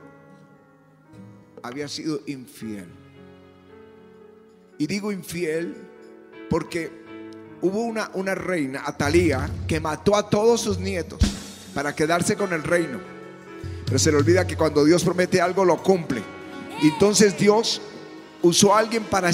había 1.63 1.89
sido 1.89 2.21
infiel. 2.27 2.89
Y 4.79 4.87
digo 4.87 5.11
infiel 5.11 5.77
porque 6.49 6.91
hubo 7.61 7.81
una, 7.81 8.11
una 8.15 8.35
reina, 8.35 8.83
Atalía, 8.87 9.51
que 9.67 9.81
mató 9.81 10.15
a 10.15 10.31
todos 10.31 10.61
sus 10.61 10.79
nietos 10.79 11.38
para 11.79 11.95
quedarse 11.95 12.35
con 12.35 12.53
el 12.53 12.65
reino. 12.65 12.99
Pero 13.87 14.01
se 14.01 14.11
le 14.11 14.17
olvida 14.17 14.45
que 14.45 14.57
cuando 14.57 14.85
Dios 14.85 15.05
promete 15.05 15.41
algo 15.41 15.65
lo 15.65 15.81
cumple. 15.81 16.21
Entonces 16.83 17.39
Dios 17.39 17.81
usó 18.43 18.75
a 18.75 18.81
alguien 18.81 19.05
para, 19.05 19.31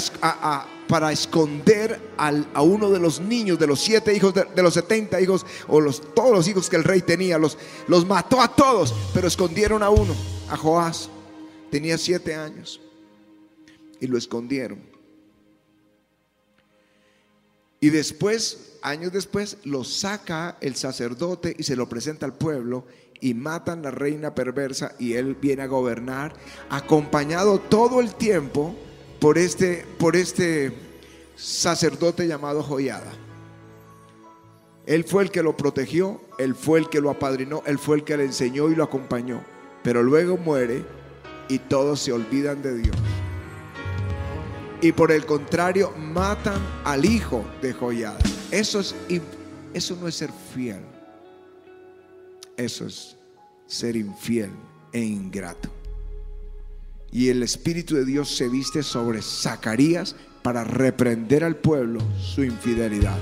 para 0.87 1.11
esconder 1.11 1.99
a 2.15 2.61
uno 2.61 2.91
de 2.91 2.99
los 2.99 3.19
niños, 3.19 3.57
de 3.57 3.65
los 3.65 3.79
siete 3.81 4.13
hijos, 4.13 4.35
de, 4.35 4.61
los 4.61 4.75
setenta 4.75 5.19
hijos, 5.19 5.43
o 5.67 5.81
los, 5.81 6.13
todos 6.13 6.33
los 6.33 6.47
hijos 6.47 6.69
que 6.69 6.75
el 6.75 6.83
rey 6.83 7.01
tenía. 7.01 7.39
Los, 7.39 7.57
los 7.87 8.05
mató 8.05 8.39
a 8.39 8.47
todos, 8.47 8.93
pero 9.11 9.27
escondieron 9.27 9.81
a 9.81 9.89
uno, 9.89 10.13
a 10.47 10.55
Joás. 10.55 11.09
Tenía 11.71 11.97
siete 11.97 12.35
años. 12.35 12.79
Y 13.99 14.05
lo 14.05 14.19
escondieron. 14.19 14.94
Y 17.85 17.91
después, 17.91 18.79
años 18.81 19.11
después, 19.11 19.57
lo 19.63 19.83
saca 19.83 20.57
el 20.59 20.75
sacerdote 20.75 21.55
y 21.55 21.61
se 21.61 21.75
lo 21.75 21.87
presenta 21.87 22.25
al 22.25 22.33
pueblo 22.33 22.87
y 23.21 23.35
matan 23.35 23.83
la 23.83 23.91
reina 23.91 24.33
perversa 24.33 24.95
y 24.97 25.13
él 25.13 25.35
viene 25.35 25.61
a 25.61 25.67
gobernar, 25.67 26.33
acompañado 26.71 27.59
todo 27.59 28.01
el 28.01 28.15
tiempo 28.15 28.75
por 29.19 29.37
este, 29.37 29.85
por 29.99 30.15
este 30.15 30.73
sacerdote 31.35 32.27
llamado 32.27 32.63
Joyada. 32.63 33.13
Él 34.87 35.03
fue 35.03 35.21
el 35.21 35.29
que 35.29 35.43
lo 35.43 35.55
protegió, 35.55 36.19
él 36.39 36.55
fue 36.55 36.79
el 36.79 36.89
que 36.89 37.01
lo 37.01 37.11
apadrinó, 37.11 37.61
él 37.67 37.77
fue 37.77 37.97
el 37.97 38.03
que 38.03 38.17
le 38.17 38.23
enseñó 38.23 38.71
y 38.71 38.75
lo 38.75 38.83
acompañó. 38.83 39.43
Pero 39.83 40.01
luego 40.01 40.37
muere 40.37 40.83
y 41.49 41.59
todos 41.59 41.99
se 41.99 42.11
olvidan 42.11 42.63
de 42.63 42.79
Dios. 42.79 42.95
Y 44.81 44.91
por 44.91 45.11
el 45.11 45.25
contrario, 45.25 45.91
matan 45.97 46.61
al 46.83 47.05
hijo 47.05 47.45
de 47.61 47.73
Joyada. 47.73 48.19
Eso, 48.51 48.79
es, 48.79 48.95
eso 49.73 49.97
no 49.99 50.07
es 50.07 50.15
ser 50.15 50.29
fiel. 50.53 50.81
Eso 52.57 52.85
es 52.85 53.15
ser 53.67 53.95
infiel 53.95 54.51
e 54.91 54.99
ingrato. 54.99 55.69
Y 57.11 57.29
el 57.29 57.43
Espíritu 57.43 57.95
de 57.95 58.05
Dios 58.05 58.35
se 58.35 58.49
viste 58.49 58.83
sobre 58.83 59.21
Zacarías 59.21 60.15
para 60.43 60.63
reprender 60.63 61.43
al 61.43 61.55
pueblo 61.55 62.01
su 62.21 62.43
infidelidad. 62.43 63.17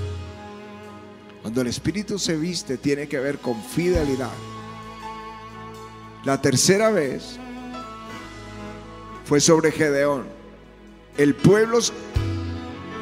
Cuando 1.42 1.60
el 1.60 1.68
Espíritu 1.68 2.18
se 2.18 2.36
viste 2.36 2.76
tiene 2.76 3.06
que 3.06 3.18
ver 3.18 3.38
con 3.38 3.62
fidelidad. 3.62 4.32
La 6.24 6.40
tercera 6.40 6.90
vez 6.90 7.38
fue 9.24 9.40
sobre 9.40 9.70
Gedeón. 9.70 10.33
El 11.16 11.36
pueblo 11.36 11.78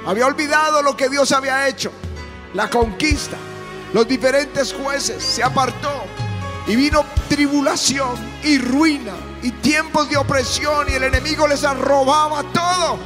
había 0.07 0.27
olvidado 0.27 0.83
lo 0.83 0.95
que 0.95 1.09
Dios 1.09 1.33
había 1.33 1.67
hecho, 1.67 1.91
la 2.53 2.69
conquista, 2.69 3.39
los 3.95 4.07
diferentes 4.07 4.75
jueces, 4.75 5.25
se 5.25 5.43
apartó 5.43 6.05
y 6.67 6.77
vino 6.77 7.07
tribulación 7.31 8.17
y 8.43 8.59
ruina 8.59 9.15
y 9.43 9.51
tiempos 9.51 10.11
de 10.11 10.19
opresión 10.19 10.91
y 10.91 10.93
el 10.93 11.05
enemigo 11.05 11.49
les 11.49 11.63
robaba 11.63 12.43
todo. 12.53 12.99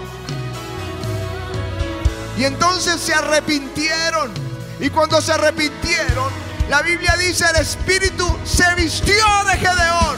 Y 2.37 2.45
entonces 2.45 3.01
se 3.01 3.15
arrepintieron. 3.15 4.33
Y 4.81 4.91
cuando 4.91 5.21
se 5.21 5.33
arrepintieron, 5.33 6.31
la 6.69 6.83
Biblia 6.83 7.15
dice, 7.17 7.47
el 7.49 7.63
Espíritu 7.63 8.27
se 8.45 8.75
vistió 8.75 9.25
de 9.51 9.57
Gedeón. 9.57 10.17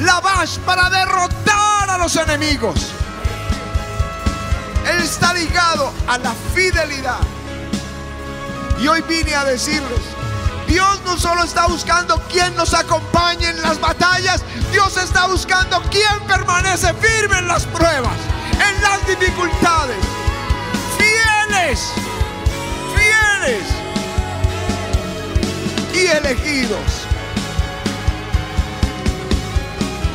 La 0.00 0.20
vas 0.20 0.60
para 0.66 0.90
derrotar 0.90 1.90
a 1.90 1.98
los 1.98 2.14
enemigos. 2.16 2.92
Él 4.88 5.02
está 5.02 5.34
ligado 5.34 5.92
a 6.06 6.18
la 6.18 6.32
fidelidad. 6.54 7.20
Y 8.78 8.86
hoy 8.88 9.02
vine 9.08 9.34
a 9.34 9.44
decirles, 9.44 10.02
Dios 10.68 11.00
no 11.04 11.16
solo 11.16 11.42
está 11.44 11.66
buscando 11.66 12.20
quien 12.28 12.54
nos 12.56 12.74
acompañe 12.74 13.48
en 13.48 13.62
las 13.62 13.80
batallas, 13.80 14.42
Dios 14.70 14.96
está 14.96 15.26
buscando 15.26 15.80
quien 15.90 16.20
permanece 16.26 16.92
firme 16.94 17.38
en 17.38 17.48
las 17.48 17.64
pruebas, 17.66 18.16
en 18.52 18.82
las 18.82 19.06
dificultades. 19.06 19.96
Fieles, 20.98 21.92
fieles 22.94 23.62
y 25.94 26.06
elegidos. 26.06 27.06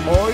Hoy, 0.08 0.34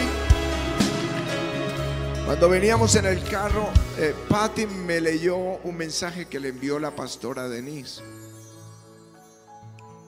cuando 2.28 2.50
veníamos 2.50 2.94
en 2.98 3.06
el 3.06 3.24
carro, 3.24 3.70
eh, 3.98 4.14
Patty 4.28 4.66
me 4.66 5.00
leyó 5.00 5.38
un 5.38 5.78
mensaje 5.78 6.26
que 6.26 6.42
le 6.42 6.50
envió 6.50 6.78
la 6.78 6.94
pastora 6.94 7.48
Denise. 7.48 8.02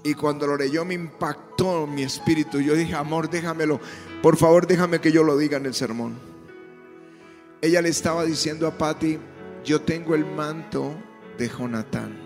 Y 0.03 0.15
cuando 0.15 0.45
lo 0.45 0.57
leyó 0.57 0.83
me 0.83 0.95
impactó 0.95 1.87
mi 1.87 2.03
espíritu. 2.03 2.59
Yo 2.59 2.75
dije, 2.75 2.93
amor, 2.93 3.29
déjamelo. 3.29 3.79
Por 4.21 4.35
favor, 4.35 4.67
déjame 4.67 4.99
que 4.99 5.13
yo 5.13 5.23
lo 5.23 5.37
diga 5.37 5.55
en 5.55 5.65
el 5.65 5.73
sermón. 5.73 6.19
Ella 7.61 7.81
le 7.81 7.87
estaba 7.87 8.25
diciendo 8.25 8.67
a 8.67 8.77
Patty, 8.77 9.17
yo 9.63 9.79
tengo 9.83 10.13
el 10.13 10.25
manto 10.25 10.93
de 11.37 11.47
Jonatán. 11.47 12.19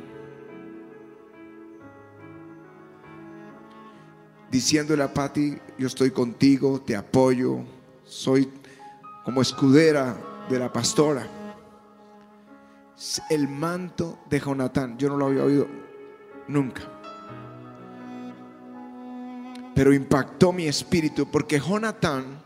Diciéndole 4.50 5.04
a 5.04 5.14
Patty, 5.14 5.56
yo 5.78 5.86
estoy 5.86 6.10
contigo, 6.10 6.82
te 6.84 6.96
apoyo, 6.96 7.60
soy 8.06 8.50
como 9.24 9.42
escudera 9.42 10.18
de 10.50 10.60
la 10.60 10.72
pastora. 10.72 11.28
El 13.30 13.48
manto 13.48 14.20
de 14.30 14.40
Jonatán, 14.40 14.98
yo 14.98 15.10
no 15.10 15.18
lo 15.18 15.28
había 15.28 15.44
oído 15.44 15.68
nunca 16.48 16.94
pero 19.76 19.94
impactó 19.94 20.52
mi 20.52 20.68
espíritu 20.68 21.30
porque 21.30 21.60
Jonatán, 21.60 22.44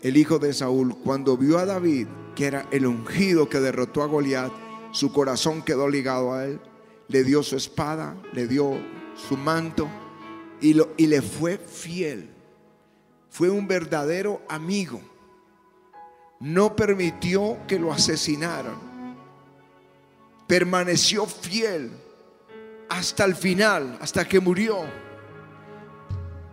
el 0.00 0.16
hijo 0.16 0.38
de 0.38 0.52
Saúl, 0.52 0.96
cuando 1.02 1.36
vio 1.36 1.58
a 1.58 1.66
David, 1.66 2.08
que 2.34 2.46
era 2.46 2.66
el 2.70 2.86
ungido 2.86 3.48
que 3.48 3.60
derrotó 3.60 4.02
a 4.02 4.06
Goliat, 4.06 4.52
su 4.90 5.12
corazón 5.12 5.62
quedó 5.62 5.88
ligado 5.88 6.32
a 6.32 6.44
él, 6.44 6.60
le 7.08 7.24
dio 7.24 7.42
su 7.42 7.56
espada, 7.56 8.16
le 8.32 8.48
dio 8.48 8.78
su 9.14 9.36
manto 9.36 9.88
y, 10.60 10.74
le 10.74 11.22
fue 11.22 11.58
fiel. 11.58 12.30
Fue 13.28 13.48
un 13.48 13.66
verdadero 13.66 14.42
amigo. 14.48 15.00
No 16.42 16.74
permitió 16.74 17.58
que 17.68 17.78
lo 17.78 17.92
asesinaran. 17.92 18.74
Permaneció 20.48 21.24
fiel 21.24 21.92
hasta 22.88 23.24
el 23.24 23.36
final, 23.36 23.96
hasta 24.00 24.26
que 24.26 24.40
murió. 24.40 24.80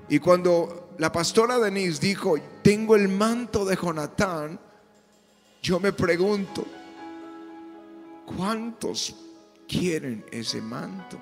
Y 0.08 0.19
cuando 0.19 0.91
la 0.99 1.12
pastora 1.12 1.58
Denise 1.58 1.99
dijo, 1.99 2.36
tengo 2.62 2.95
el 2.95 3.10
manto 3.10 3.65
de 3.65 3.75
Jonatán, 3.75 4.60
yo 5.60 5.80
me 5.80 5.91
pregunto, 5.91 6.63
¿cuántos 8.38 9.15
quieren 9.67 10.23
ese 10.32 10.62
manto? 10.62 11.19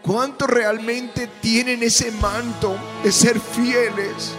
¿Cuántos 0.00 0.48
realmente 0.48 1.28
tienen 1.40 1.82
ese 1.82 2.12
manto 2.12 2.76
de 3.02 3.10
ser 3.10 3.40
fieles? 3.40 4.32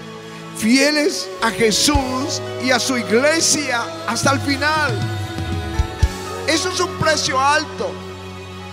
Fieles 0.58 1.28
a 1.42 1.50
Jesús 1.50 2.42
y 2.64 2.72
a 2.72 2.80
su 2.80 2.98
iglesia 2.98 3.84
hasta 4.08 4.32
el 4.32 4.40
final. 4.42 4.92
Eso 6.48 6.70
es 6.70 6.80
un 6.80 6.92
precio 7.00 7.40
alto 7.40 7.92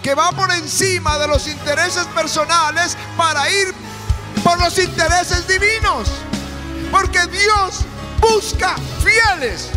que 0.03 0.15
va 0.15 0.31
por 0.33 0.51
encima 0.53 1.19
de 1.19 1.29
los 1.29 1.47
intereses 1.47 2.05
personales 2.07 2.97
para 3.17 3.49
ir 3.51 3.75
por 4.43 4.59
los 4.59 4.79
intereses 4.79 5.47
divinos. 5.47 6.09
Porque 6.91 7.21
Dios 7.27 7.85
busca 8.21 8.77
fieles 9.03 9.71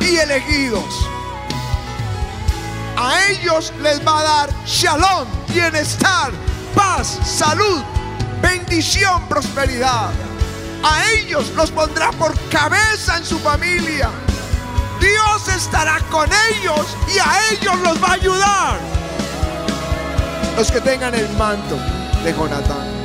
y 0.00 0.16
elegidos. 0.16 1.08
A 2.96 3.26
ellos 3.28 3.72
les 3.82 4.00
va 4.06 4.20
a 4.20 4.22
dar 4.22 4.50
shalom, 4.64 5.28
bienestar, 5.48 6.32
paz, 6.74 7.18
salud, 7.24 7.82
bendición, 8.40 9.28
prosperidad. 9.28 10.10
A 10.82 11.10
ellos 11.12 11.52
los 11.56 11.70
pondrá 11.70 12.10
por 12.12 12.34
cabeza 12.48 13.18
en 13.18 13.24
su 13.24 13.38
familia. 13.38 14.10
Dios 15.00 15.48
estará 15.48 16.00
con 16.10 16.28
ellos 16.50 16.96
y 17.14 17.18
a 17.18 17.50
ellos 17.52 17.80
los 17.82 18.02
va 18.02 18.08
a 18.08 18.12
ayudar. 18.12 18.80
Los 20.56 20.70
que 20.70 20.80
tengan 20.80 21.14
el 21.14 21.28
manto 21.36 21.76
de 22.24 22.32
Jonatán. 22.32 22.96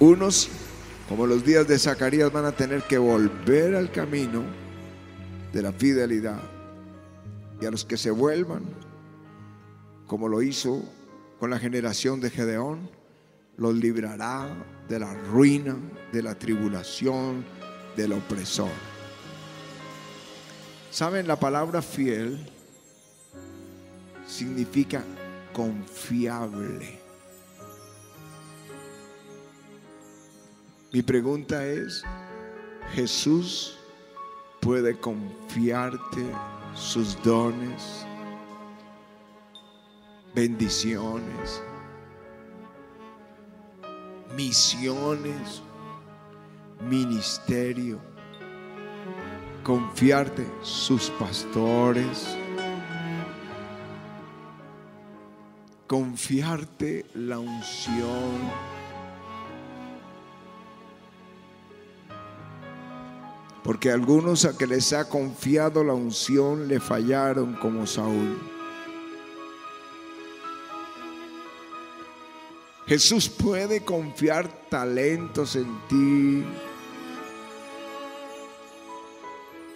Unos, 0.00 0.48
como 1.08 1.26
los 1.26 1.44
días 1.44 1.66
de 1.66 1.78
Zacarías, 1.78 2.30
van 2.30 2.44
a 2.44 2.52
tener 2.52 2.82
que 2.82 2.98
volver 2.98 3.74
al 3.74 3.90
camino 3.90 4.42
de 5.52 5.62
la 5.62 5.72
fidelidad. 5.72 6.40
Y 7.60 7.64
a 7.64 7.70
los 7.70 7.84
que 7.84 7.96
se 7.96 8.10
vuelvan, 8.10 8.64
como 10.06 10.28
lo 10.28 10.42
hizo 10.42 10.82
con 11.38 11.50
la 11.50 11.58
generación 11.58 12.20
de 12.20 12.30
Gedeón, 12.30 12.90
los 13.56 13.74
librará 13.74 14.48
de 14.88 14.98
la 14.98 15.14
ruina, 15.14 15.76
de 16.12 16.22
la 16.22 16.34
tribulación, 16.34 17.44
del 17.96 18.12
opresor. 18.12 18.70
¿Saben? 20.90 21.26
La 21.26 21.38
palabra 21.38 21.82
fiel 21.82 22.48
significa 24.26 25.02
confiable. 25.52 26.98
Mi 30.92 31.02
pregunta 31.02 31.66
es, 31.66 32.04
¿Jesús 32.92 33.76
puede 34.60 34.96
confiarte 34.98 36.24
sus 36.74 37.20
dones, 37.22 38.06
bendiciones, 40.34 41.62
misiones, 44.36 45.62
ministerio? 46.88 48.00
Confiarte 49.62 50.46
sus 50.62 51.08
pastores, 51.10 52.36
confiarte 55.86 57.06
la 57.14 57.38
unción 57.38 58.74
Porque 63.64 63.90
algunos 63.90 64.44
a 64.44 64.58
que 64.58 64.66
les 64.66 64.92
ha 64.92 65.08
confiado 65.08 65.82
la 65.82 65.94
unción 65.94 66.68
le 66.68 66.80
fallaron 66.80 67.54
como 67.54 67.86
Saúl. 67.86 68.53
Jesús 72.86 73.28
puede 73.28 73.82
confiar 73.82 74.48
talentos 74.68 75.56
en 75.56 75.80
ti 75.88 76.44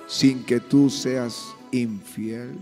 sin 0.06 0.44
que 0.44 0.60
tú 0.60 0.90
seas 0.90 1.54
infiel. 1.70 2.58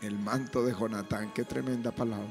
El 0.00 0.18
manto 0.18 0.64
de 0.64 0.72
Jonatán, 0.72 1.32
qué 1.34 1.44
tremenda 1.44 1.90
palabra. 1.90 2.28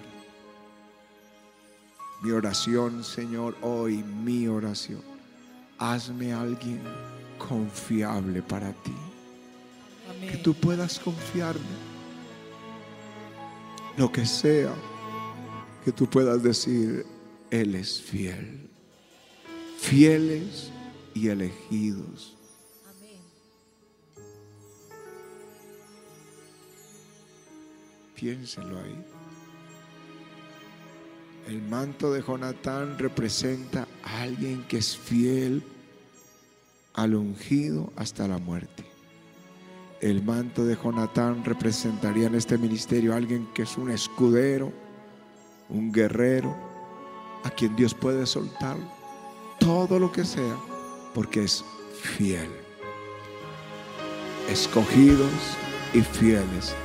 Mi 2.21 2.31
oración, 2.31 3.03
Señor, 3.03 3.57
hoy 3.61 4.03
mi 4.03 4.47
oración. 4.47 5.01
Hazme 5.77 6.31
alguien 6.33 6.81
confiable 7.37 8.41
para 8.41 8.71
ti. 8.71 8.95
Que 10.31 10.37
tú 10.37 10.53
puedas 10.53 10.97
confiarme. 10.99 11.94
Lo 13.97 14.11
que 14.11 14.25
sea 14.25 14.73
que 15.85 15.91
tú 15.91 16.09
puedas 16.09 16.43
decir, 16.43 17.05
Él 17.49 17.75
es 17.75 18.01
fiel. 18.01 18.69
Fieles 19.77 20.71
y 21.13 21.29
elegidos. 21.29 22.35
Piénsenlo 28.15 28.79
ahí. 28.79 29.05
El 31.47 31.61
manto 31.61 32.11
de 32.11 32.21
Jonatán 32.21 32.97
representa 32.97 33.87
a 34.03 34.23
alguien 34.23 34.63
que 34.67 34.77
es 34.77 34.97
fiel 34.97 35.63
al 36.95 37.13
ungido 37.13 37.93
hasta 37.95 38.27
la 38.27 38.39
muerte. 38.39 38.94
El 40.05 40.23
manto 40.23 40.63
de 40.63 40.75
Jonatán 40.75 41.43
representaría 41.43 42.27
en 42.27 42.35
este 42.35 42.59
ministerio 42.59 43.13
a 43.13 43.17
alguien 43.17 43.47
que 43.55 43.63
es 43.63 43.75
un 43.75 43.89
escudero, 43.89 44.71
un 45.67 45.91
guerrero, 45.91 46.55
a 47.43 47.49
quien 47.49 47.75
Dios 47.75 47.95
puede 47.95 48.27
soltar 48.27 48.77
todo 49.59 49.97
lo 49.97 50.11
que 50.11 50.23
sea, 50.23 50.57
porque 51.15 51.45
es 51.45 51.65
fiel. 52.03 52.49
Escogidos 54.47 55.57
y 55.91 56.01
fieles 56.01 56.75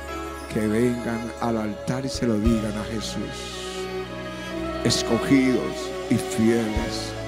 que 0.51 0.67
vengan 0.67 1.31
al 1.41 1.57
altar 1.57 2.03
y 2.05 2.09
se 2.09 2.25
lo 2.25 2.39
digan 2.39 2.75
a 2.75 2.83
Jesús 2.85 3.61
escogidos 4.83 5.91
y 6.09 6.15
fieles. 6.15 7.20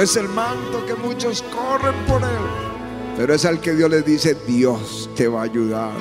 Es 0.00 0.16
el 0.16 0.28
manto 0.28 0.84
que 0.86 0.94
muchos 0.94 1.42
corren 1.42 1.94
por 2.06 2.22
él 2.22 2.70
pero 3.20 3.34
es 3.34 3.44
al 3.44 3.60
que 3.60 3.74
Dios 3.74 3.90
le 3.90 4.00
dice, 4.00 4.34
Dios 4.46 5.10
te 5.14 5.28
va 5.28 5.42
a 5.42 5.44
ayudar. 5.44 5.92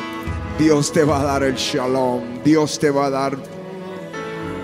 Dios 0.58 0.90
te 0.94 1.04
va 1.04 1.20
a 1.20 1.24
dar 1.26 1.44
el 1.44 1.56
shalom. 1.56 2.42
Dios 2.46 2.80
te 2.80 2.90
va 2.90 3.08
a 3.08 3.10
dar 3.10 3.38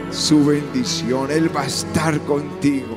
su 0.09 0.45
bendición. 0.45 1.31
Él 1.31 1.53
va 1.53 1.63
a 1.63 1.65
estar 1.65 2.17
contigo. 2.21 2.95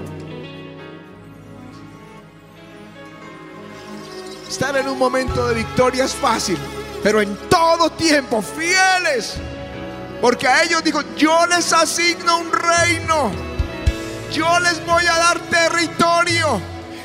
Estar 4.48 4.77
en 4.77 4.87
un 4.87 4.96
momento 4.96 5.48
de 5.48 5.55
victoria 5.57 6.05
es 6.05 6.14
fácil, 6.14 6.57
pero 7.03 7.20
en 7.20 7.37
todo 7.51 7.90
tiempo, 7.90 8.40
fieles 8.40 9.38
Porque 10.20 10.46
a 10.46 10.62
ellos 10.62 10.85
dijo, 10.85 11.01
yo 11.16 11.46
les 11.48 11.72
asigno 11.72 12.38
un 12.38 12.53
reino. 12.53 13.47
Yo 14.33 14.59
les 14.61 14.85
voy 14.85 15.05
a 15.07 15.19
dar 15.19 15.38
territorio. 15.41 16.61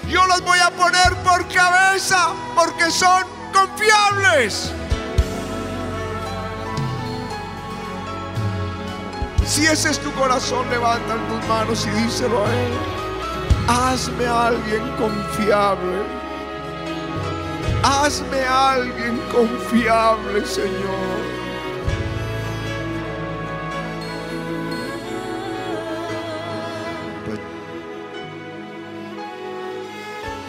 Yo 0.07 0.25
los 0.27 0.41
voy 0.41 0.59
a 0.59 0.69
poner 0.71 1.15
por 1.23 1.47
cabeza 1.47 2.29
porque 2.55 2.91
son 2.91 3.23
confiables. 3.53 4.71
Si 9.45 9.65
ese 9.65 9.91
es 9.91 9.99
tu 9.99 10.11
corazón, 10.13 10.69
levanta 10.69 11.15
tus 11.27 11.47
manos 11.47 11.85
y 11.85 11.89
díselo 12.01 12.45
a 12.45 12.49
Él. 12.49 12.73
Hazme 13.67 14.25
alguien 14.25 14.87
confiable. 14.97 16.03
Hazme 17.83 18.43
alguien 18.45 19.17
confiable, 19.31 20.45
Señor. 20.45 21.12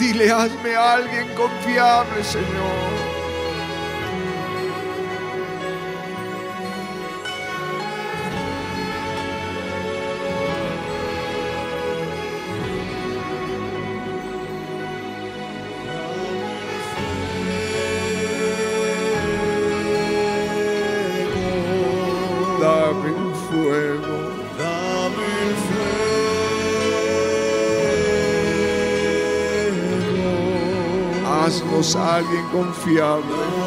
Dile, 0.05 0.31
hazme 0.31 0.77
a 0.77 0.93
alguien 0.97 1.27
confiable, 1.35 2.23
Señor. 2.23 2.84
Alguien 32.35 32.49
confiable. 32.51 33.63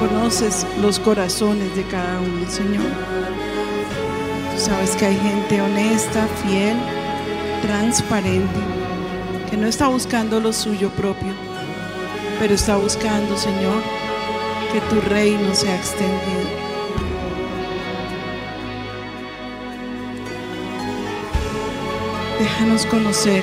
Conoces 0.00 0.66
los 0.80 0.98
corazones 0.98 1.74
de 1.76 1.84
cada 1.84 2.20
uno, 2.20 2.50
Señor. 2.50 2.84
Tú 4.52 4.60
sabes 4.60 4.96
que 4.96 5.06
hay 5.06 5.16
gente 5.16 5.60
honesta, 5.60 6.26
fiel, 6.42 6.76
transparente, 7.60 8.60
que 9.50 9.56
no 9.56 9.66
está 9.66 9.88
buscando 9.88 10.40
lo 10.40 10.52
suyo 10.52 10.88
propio, 10.90 11.34
pero 12.40 12.54
está 12.54 12.76
buscando, 12.76 13.36
Señor, 13.36 13.82
que 14.72 14.80
tu 14.82 15.00
reino 15.08 15.54
sea 15.54 15.76
extendido. 15.76 16.62
Déjanos 22.38 22.86
conocer, 22.86 23.42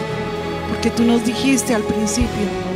porque 0.70 0.90
tú 0.90 1.04
nos 1.04 1.24
dijiste 1.24 1.74
al 1.76 1.84
principio 1.84 2.69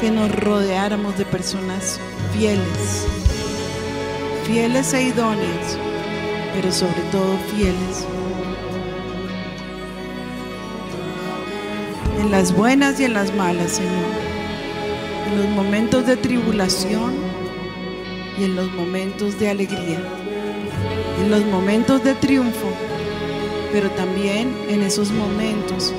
que 0.00 0.10
nos 0.10 0.34
rodeáramos 0.34 1.16
de 1.18 1.24
personas 1.24 2.00
fieles, 2.32 3.06
fieles 4.46 4.92
e 4.94 5.02
idóneas, 5.04 5.78
pero 6.54 6.72
sobre 6.72 7.00
todo 7.12 7.36
fieles. 7.54 8.06
En 12.18 12.30
las 12.30 12.54
buenas 12.54 12.98
y 13.00 13.04
en 13.04 13.14
las 13.14 13.34
malas, 13.34 13.72
Señor. 13.72 13.92
En 15.30 15.38
los 15.38 15.48
momentos 15.48 16.06
de 16.06 16.16
tribulación 16.16 17.14
y 18.38 18.44
en 18.44 18.56
los 18.56 18.70
momentos 18.72 19.38
de 19.38 19.50
alegría. 19.50 20.00
En 21.20 21.30
los 21.30 21.44
momentos 21.44 22.02
de 22.04 22.14
triunfo 22.14 22.68
pero 23.72 23.90
también 23.90 24.52
en 24.68 24.82
esos 24.82 25.10
momentos 25.12 25.92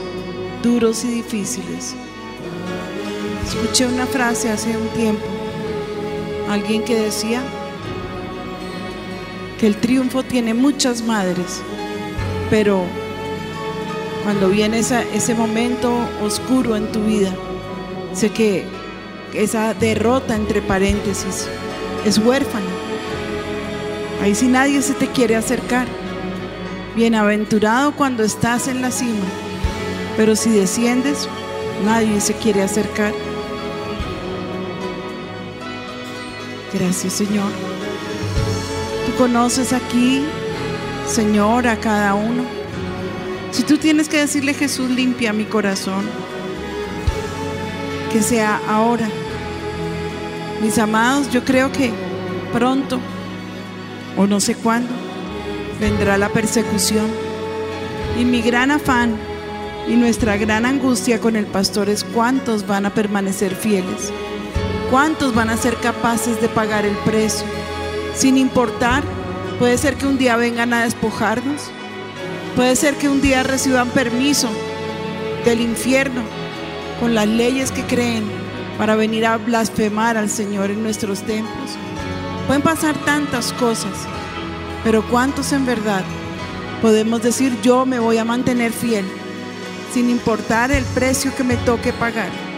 duros 0.62 1.04
y 1.04 1.12
difíciles. 1.12 1.96
Escuché 3.46 3.86
una 3.86 4.06
frase 4.06 4.50
hace 4.50 4.76
un 4.78 4.88
tiempo, 4.90 5.26
alguien 6.50 6.84
que 6.84 6.96
decía 7.00 7.42
que 9.60 9.68
el 9.68 9.76
triunfo 9.78 10.24
tiene 10.24 10.54
muchas 10.54 11.02
madres, 11.04 11.62
pero 12.50 12.84
cuando 14.24 14.50
viene 14.50 14.80
esa- 14.80 15.04
ese 15.04 15.34
momento 15.36 15.92
oscuro 16.24 16.76
en 16.76 16.92
tu 16.92 17.04
vida, 17.04 17.32
sé 18.14 18.30
que 18.30 18.66
esa 19.34 19.74
derrota 19.74 20.36
entre 20.36 20.62
paréntesis 20.62 21.48
es 22.06 22.18
huérfana. 22.18 22.66
Ahí 24.24 24.36
sí 24.36 24.48
nadie 24.48 24.82
se 24.82 24.94
te 24.94 25.08
quiere 25.08 25.36
acercar. 25.36 25.88
Bienaventurado 26.96 27.94
cuando 27.94 28.24
estás 28.24 28.68
en 28.68 28.82
la 28.82 28.92
cima, 28.92 29.26
pero 30.18 30.36
si 30.36 30.50
desciendes, 30.52 31.28
nadie 31.86 32.20
se 32.22 32.34
quiere 32.34 32.62
acercar. 32.62 33.14
Gracias, 36.74 37.14
Señor. 37.14 37.52
Tú 39.06 39.18
conoces 39.18 39.74
aquí, 39.74 40.24
Señor, 41.08 41.68
a 41.68 41.78
cada 41.78 42.14
uno. 42.14 42.44
Si 43.52 43.64
tú 43.64 43.78
tienes 43.78 44.08
que 44.08 44.18
decirle, 44.18 44.54
Jesús, 44.54 44.90
limpia 44.90 45.34
mi 45.34 45.44
corazón, 45.44 46.06
que 48.14 48.22
sea 48.22 48.62
ahora. 48.70 49.10
Mis 50.62 50.78
amados, 50.78 51.30
yo 51.32 51.44
creo 51.44 51.72
que 51.72 51.92
pronto, 52.54 53.00
o 54.16 54.26
no 54.26 54.40
sé 54.40 54.56
cuándo, 54.56 54.90
vendrá 55.82 56.18
la 56.18 56.30
persecución. 56.30 57.08
Y 58.18 58.24
mi 58.24 58.42
gran 58.42 58.72
afán 58.72 59.16
y 59.88 59.96
nuestra 59.96 60.38
gran 60.38 60.66
angustia 60.66 61.20
con 61.20 61.36
el 61.36 61.46
pastor 61.46 61.90
es 61.90 62.04
cuántos 62.04 62.66
van 62.66 62.86
a 62.86 62.94
permanecer 62.94 63.56
fieles, 63.56 64.14
cuántos 64.92 65.34
van 65.34 65.50
a 65.50 65.58
ser 65.58 65.78
capaces 65.78 66.40
de 66.42 66.50
pagar 66.50 66.86
el 66.86 66.96
precio, 66.98 67.48
sin 68.14 68.38
importar, 68.38 69.04
puede 69.58 69.78
ser 69.78 69.96
que 69.96 70.06
un 70.06 70.18
día 70.18 70.36
vengan 70.36 70.74
a 70.74 70.84
despojarnos, 70.84 71.72
puede 72.56 72.76
ser 72.76 72.96
que 72.98 73.10
un 73.10 73.22
día 73.22 73.42
reciban 73.42 73.90
permiso 73.90 74.50
del 75.46 75.62
infierno 75.62 76.22
con 77.00 77.16
las 77.16 77.26
leyes 77.26 77.72
que 77.72 77.86
creen 77.86 78.26
para 78.78 78.96
venir 78.96 79.26
a 79.26 79.38
blasfemar 79.38 80.18
al 80.18 80.30
Señor 80.30 80.70
en 80.70 80.84
nuestros 80.84 81.22
templos. 81.24 81.72
Pueden 82.46 82.62
pasar 82.62 82.96
tantas 83.06 83.54
cosas. 83.54 83.94
Pero 84.84 85.04
¿cuántos 85.08 85.54
en 85.54 85.66
verdad 85.66 86.04
podemos 86.82 87.22
decir 87.22 87.56
yo 87.62 87.86
me 87.86 88.00
voy 88.00 88.18
a 88.18 88.26
mantener 88.26 88.72
fiel 88.72 89.06
sin 89.94 90.10
importar 90.10 90.72
el 90.72 90.84
precio 90.86 91.34
que 91.36 91.44
me 91.44 91.56
toque 91.58 91.94
pagar? 91.94 92.51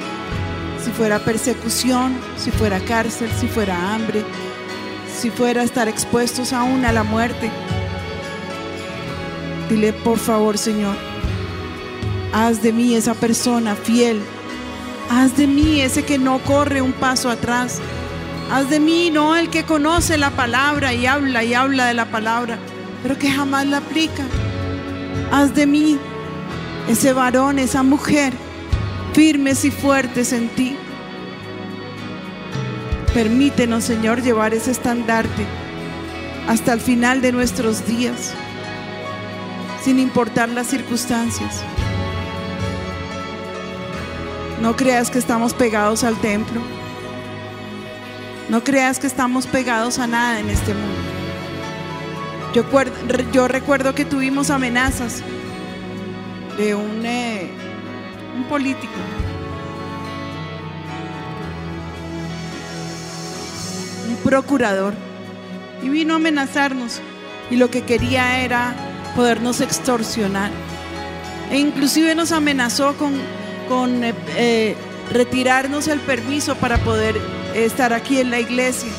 Si 0.84 0.92
fuera 0.92 1.20
persecución, 1.20 2.18
si 2.38 2.52
fuera 2.52 2.80
cárcel, 2.82 3.30
si 3.40 3.48
fuera 3.48 3.94
hambre, 3.94 4.24
si 5.18 5.30
fuera 5.30 5.64
estar 5.64 5.88
expuestos 5.88 6.52
aún 6.52 6.84
a 6.84 6.92
la 6.92 7.04
muerte. 7.04 7.50
Dile 9.70 9.94
por 9.94 10.20
favor, 10.20 10.58
Señor, 10.58 10.96
haz 12.34 12.62
de 12.62 12.74
mí 12.74 12.96
esa 12.96 13.14
persona 13.14 13.76
fiel. 13.76 14.22
Haz 15.10 15.38
de 15.38 15.48
mí 15.48 15.80
ese 15.80 16.04
que 16.04 16.18
no 16.18 16.40
corre 16.40 16.82
un 16.82 16.92
paso 16.92 17.30
atrás. 17.30 17.80
Haz 18.52 18.70
de 18.70 18.80
mí 18.80 19.10
no 19.10 19.38
el 19.38 19.50
que 19.50 19.64
conoce 19.64 20.18
la 20.18 20.32
palabra 20.32 20.94
y 20.94 21.06
habla 21.06 21.44
y 21.44 21.54
habla 21.54 21.86
de 21.86 21.94
la 21.94 22.12
palabra, 22.12 22.58
pero 23.02 23.18
que 23.18 23.32
jamás 23.32 23.66
la 23.68 23.78
aplica. 23.78 24.24
Haz 25.32 25.56
de 25.56 25.66
mí 25.66 25.98
ese 26.90 27.14
varón, 27.14 27.58
esa 27.58 27.84
mujer, 27.84 28.34
firmes 29.14 29.64
y 29.64 29.72
fuertes 29.72 30.34
en 30.34 30.50
ti. 30.50 30.76
Permítenos, 33.14 33.84
Señor, 33.84 34.24
llevar 34.24 34.54
ese 34.54 34.72
estandarte 34.72 35.46
hasta 36.48 36.74
el 36.74 36.80
final 36.80 37.22
de 37.22 37.32
nuestros 37.32 37.86
días, 37.86 38.34
sin 39.84 40.00
importar 40.00 40.50
las 40.50 40.68
circunstancias. 40.68 41.64
No 44.62 44.76
creas 44.76 45.12
que 45.12 45.20
estamos 45.20 45.54
pegados 45.54 46.04
al 46.04 46.16
templo. 46.20 46.62
No 48.50 48.64
creas 48.64 49.00
que 49.00 49.08
estamos 49.08 49.46
pegados 49.46 50.00
a 50.00 50.08
nada 50.08 50.40
en 50.40 50.50
este 50.50 50.74
mundo. 50.74 51.00
Yo, 52.54 52.64
yo 53.32 53.48
recuerdo 53.48 53.94
que 53.94 54.06
tuvimos 54.06 54.50
amenazas 54.50 55.22
de 56.58 56.76
un, 56.76 57.06
eh, 57.06 57.50
un 58.36 58.44
político. 58.46 58.94
Un 64.10 64.16
procurador. 64.18 64.94
Y 65.82 65.90
vino 65.90 66.14
a 66.14 66.18
amenazarnos. 66.18 67.02
Y 67.50 67.58
lo 67.58 67.70
que 67.70 67.84
quería 67.84 68.44
era 68.44 68.76
podernos 69.16 69.62
extorsionar. 69.62 70.52
E 71.52 71.60
inclusive 71.60 72.16
nos 72.16 72.32
amenazó 72.32 72.96
con, 72.98 73.14
con 73.68 74.04
eh, 74.04 74.14
eh, 74.36 74.76
retirarnos 75.12 75.88
el 75.88 76.00
permiso 76.00 76.56
para 76.56 76.78
poder 76.80 77.20
estar 77.54 77.94
aquí 77.94 78.20
en 78.20 78.32
la 78.32 78.40
iglesia. 78.40 78.90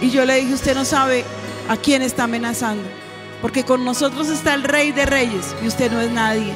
Y 0.00 0.10
yo 0.10 0.24
le 0.24 0.36
dije, 0.36 0.54
usted 0.54 0.74
no 0.74 0.84
sabe 0.84 1.24
a 1.68 1.76
quién 1.76 2.02
está 2.02 2.24
amenazando, 2.24 2.88
porque 3.42 3.64
con 3.64 3.84
nosotros 3.84 4.28
está 4.28 4.54
el 4.54 4.62
rey 4.62 4.92
de 4.92 5.06
reyes 5.06 5.54
y 5.62 5.66
usted 5.66 5.90
no 5.90 6.00
es 6.00 6.10
nadie. 6.10 6.52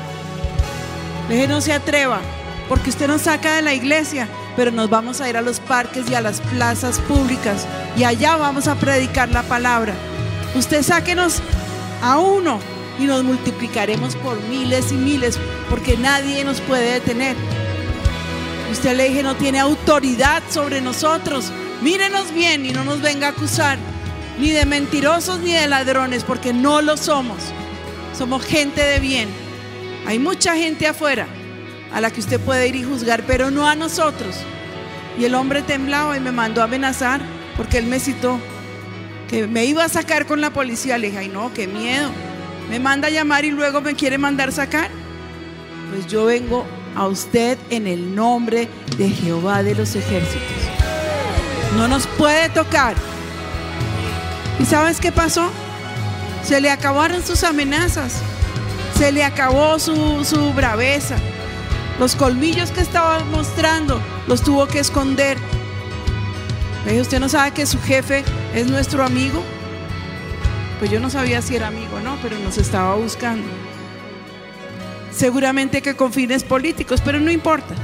Le 1.29 1.35
dije, 1.35 1.49
no 1.49 1.61
se 1.61 1.73
atreva, 1.73 2.21
porque 2.69 2.91
usted 2.91 3.09
nos 3.09 3.23
saca 3.23 3.57
de 3.57 3.63
la 3.63 3.75
iglesia, 3.75 4.29
pero 4.57 4.71
nos 4.71 4.91
vamos 4.91 5.21
a 5.21 5.29
ir 5.29 5.37
a 5.37 5.43
los 5.43 5.61
parques 5.61 6.09
y 6.11 6.15
a 6.15 6.21
las 6.21 6.41
plazas 6.41 6.99
públicas 7.01 7.67
y 7.97 8.05
allá 8.05 8.37
vamos 8.37 8.69
a 8.69 8.75
predicar 8.75 9.29
la 9.31 9.43
palabra. 9.43 9.95
Usted 10.55 10.83
sáquenos 10.83 11.41
a 12.03 12.19
uno 12.19 12.61
y 12.99 13.05
nos 13.05 13.25
multiplicaremos 13.25 14.17
por 14.17 14.41
miles 14.43 14.93
y 14.93 14.97
miles, 14.97 15.39
porque 15.71 15.97
nadie 15.97 16.45
nos 16.45 16.61
puede 16.61 16.93
detener. 16.93 17.37
Usted 18.71 18.97
le 18.97 19.09
dije, 19.09 19.23
no 19.23 19.35
tiene 19.37 19.61
autoridad 19.61 20.43
sobre 20.51 20.81
nosotros. 20.81 21.51
Mírenos 21.83 22.33
bien 22.33 22.65
y 22.67 22.71
no 22.71 22.85
nos 22.85 23.01
venga 23.01 23.29
a 23.29 23.31
acusar 23.31 23.79
ni 24.39 24.51
de 24.51 24.67
mentirosos 24.67 25.41
ni 25.41 25.53
de 25.53 25.69
ladrones, 25.69 26.25
porque 26.25 26.53
no 26.53 26.83
lo 26.83 26.97
somos. 26.97 27.39
Somos 28.17 28.45
gente 28.45 28.83
de 28.83 29.01
bien. 29.01 29.44
Hay 30.07 30.19
mucha 30.19 30.57
gente 30.57 30.87
afuera 30.87 31.27
a 31.93 32.01
la 32.01 32.11
que 32.11 32.21
usted 32.21 32.41
puede 32.41 32.69
ir 32.69 32.77
y 32.77 32.83
juzgar, 32.83 33.25
pero 33.27 33.51
no 33.51 33.67
a 33.67 33.75
nosotros. 33.75 34.37
Y 35.19 35.25
el 35.25 35.35
hombre 35.35 35.63
temblaba 35.63 36.17
y 36.17 36.21
me 36.21 36.33
mandó 36.33 36.61
a 36.61 36.65
amenazar 36.65 37.21
porque 37.57 37.79
él 37.79 37.87
me 37.87 38.01
citó 38.01 38.39
que 39.29 39.47
me 39.47 39.65
iba 39.65 39.85
a 39.85 39.89
sacar 39.89 40.27
con 40.27 40.41
la 40.41 40.51
policía. 40.51 40.99
Le 40.99 41.09
dije, 41.09 41.19
ay 41.19 41.29
no, 41.29 41.53
qué 41.55 41.67
miedo. 41.67 42.11
Me 42.69 42.81
manda 42.81 43.09
a 43.09 43.11
llamar 43.11 43.45
y 43.45 43.51
luego 43.51 43.81
me 43.81 43.95
quiere 43.95 44.19
mandar 44.19 44.53
sacar. 44.53 44.91
Pues 45.91 46.07
yo 46.07 46.25
vengo 46.25 46.65
a 46.97 47.07
usted 47.07 47.59
en 47.71 47.87
el 47.87 48.15
nombre 48.15 48.69
de 48.99 49.09
Jehová 49.09 49.63
de 49.63 49.75
los 49.75 49.95
ejércitos. 49.95 50.57
No 51.77 51.89
nos 51.89 52.07
puede 52.07 52.49
tocar. 52.51 52.95
¿Y 54.61 54.65
sabes 54.65 55.01
qué 55.01 55.13
pasó? 55.13 55.51
Se 56.45 56.61
le 56.61 56.71
acabaron 56.71 57.25
sus 57.25 57.43
amenazas. 57.45 58.21
Se 58.97 59.13
le 59.13 59.25
acabó 59.25 59.79
su, 59.79 60.25
su 60.25 60.53
braveza. 60.53 61.17
Los 61.99 62.17
colmillos 62.17 62.71
que 62.71 62.81
estaba 62.81 63.21
mostrando 63.25 64.01
los 64.27 64.43
tuvo 64.43 64.67
que 64.67 64.81
esconder. 64.81 65.39
Le 66.87 67.01
¿usted 67.01 67.21
no 67.21 67.29
sabe 67.29 67.53
que 67.53 67.67
su 67.67 67.81
jefe 67.81 68.25
es 68.55 68.67
nuestro 68.67 69.05
amigo? 69.05 69.43
Pues 70.79 70.91
yo 70.91 71.01
no 71.01 71.09
sabía 71.09 71.41
si 71.41 71.57
era 71.57 71.69
amigo 71.69 71.97
o 71.97 72.01
no, 72.01 72.17
pero 72.23 72.39
nos 72.39 72.59
estaba 72.59 72.95
buscando. 72.95 73.47
Seguramente 75.13 75.81
que 75.81 75.95
con 75.95 76.13
fines 76.13 76.43
políticos, 76.43 77.01
pero 77.05 77.21
no 77.21 77.31
importa. 77.31 77.75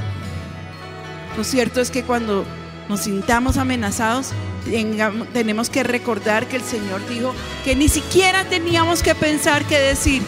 Lo 1.37 1.43
cierto 1.43 1.81
es 1.81 1.89
que 1.89 2.03
cuando 2.03 2.45
nos 2.89 3.01
sintamos 3.01 3.57
amenazados, 3.57 4.31
tenemos 5.33 5.69
que 5.69 5.83
recordar 5.83 6.47
que 6.47 6.57
el 6.57 6.61
Señor 6.61 7.01
dijo 7.07 7.33
que 7.63 7.75
ni 7.75 7.87
siquiera 7.87 8.43
teníamos 8.45 9.01
que 9.01 9.15
pensar 9.15 9.63
qué 9.65 9.79
decir, 9.79 10.21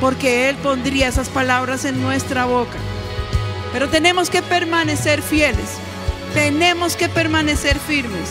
porque 0.00 0.48
Él 0.48 0.56
pondría 0.56 1.08
esas 1.08 1.28
palabras 1.28 1.84
en 1.84 2.00
nuestra 2.00 2.46
boca. 2.46 2.76
Pero 3.72 3.88
tenemos 3.88 4.30
que 4.30 4.42
permanecer 4.42 5.22
fieles, 5.22 5.76
tenemos 6.34 6.96
que 6.96 7.08
permanecer 7.08 7.78
firmes, 7.78 8.30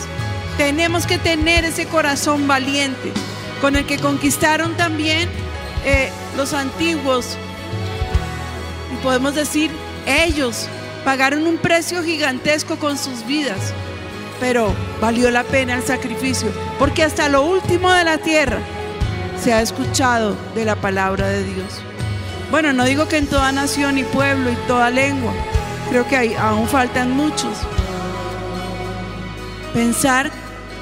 tenemos 0.58 1.06
que 1.06 1.18
tener 1.18 1.64
ese 1.64 1.86
corazón 1.86 2.46
valiente 2.46 3.12
con 3.60 3.76
el 3.76 3.86
que 3.86 3.98
conquistaron 3.98 4.76
también 4.76 5.28
eh, 5.84 6.10
los 6.36 6.52
antiguos 6.52 7.38
y 8.92 9.02
podemos 9.02 9.34
decir, 9.34 9.70
ellos 10.06 10.66
pagaron 11.04 11.46
un 11.46 11.56
precio 11.56 12.02
gigantesco 12.02 12.76
con 12.76 12.98
sus 12.98 13.24
vidas, 13.24 13.72
pero 14.40 14.74
valió 15.00 15.30
la 15.30 15.44
pena 15.44 15.76
el 15.76 15.82
sacrificio, 15.82 16.50
porque 16.78 17.02
hasta 17.02 17.28
lo 17.28 17.42
último 17.42 17.90
de 17.92 18.04
la 18.04 18.18
tierra 18.18 18.58
se 19.42 19.52
ha 19.52 19.62
escuchado 19.62 20.36
de 20.54 20.64
la 20.64 20.76
palabra 20.76 21.28
de 21.28 21.44
Dios. 21.44 21.80
Bueno, 22.50 22.72
no 22.72 22.84
digo 22.84 23.08
que 23.08 23.16
en 23.16 23.26
toda 23.26 23.52
nación 23.52 23.96
y 23.96 24.04
pueblo 24.04 24.50
y 24.50 24.56
toda 24.66 24.90
lengua, 24.90 25.32
creo 25.88 26.06
que 26.06 26.16
hay, 26.16 26.34
aún 26.34 26.68
faltan 26.68 27.12
muchos. 27.12 27.56
Pensar 29.72 30.30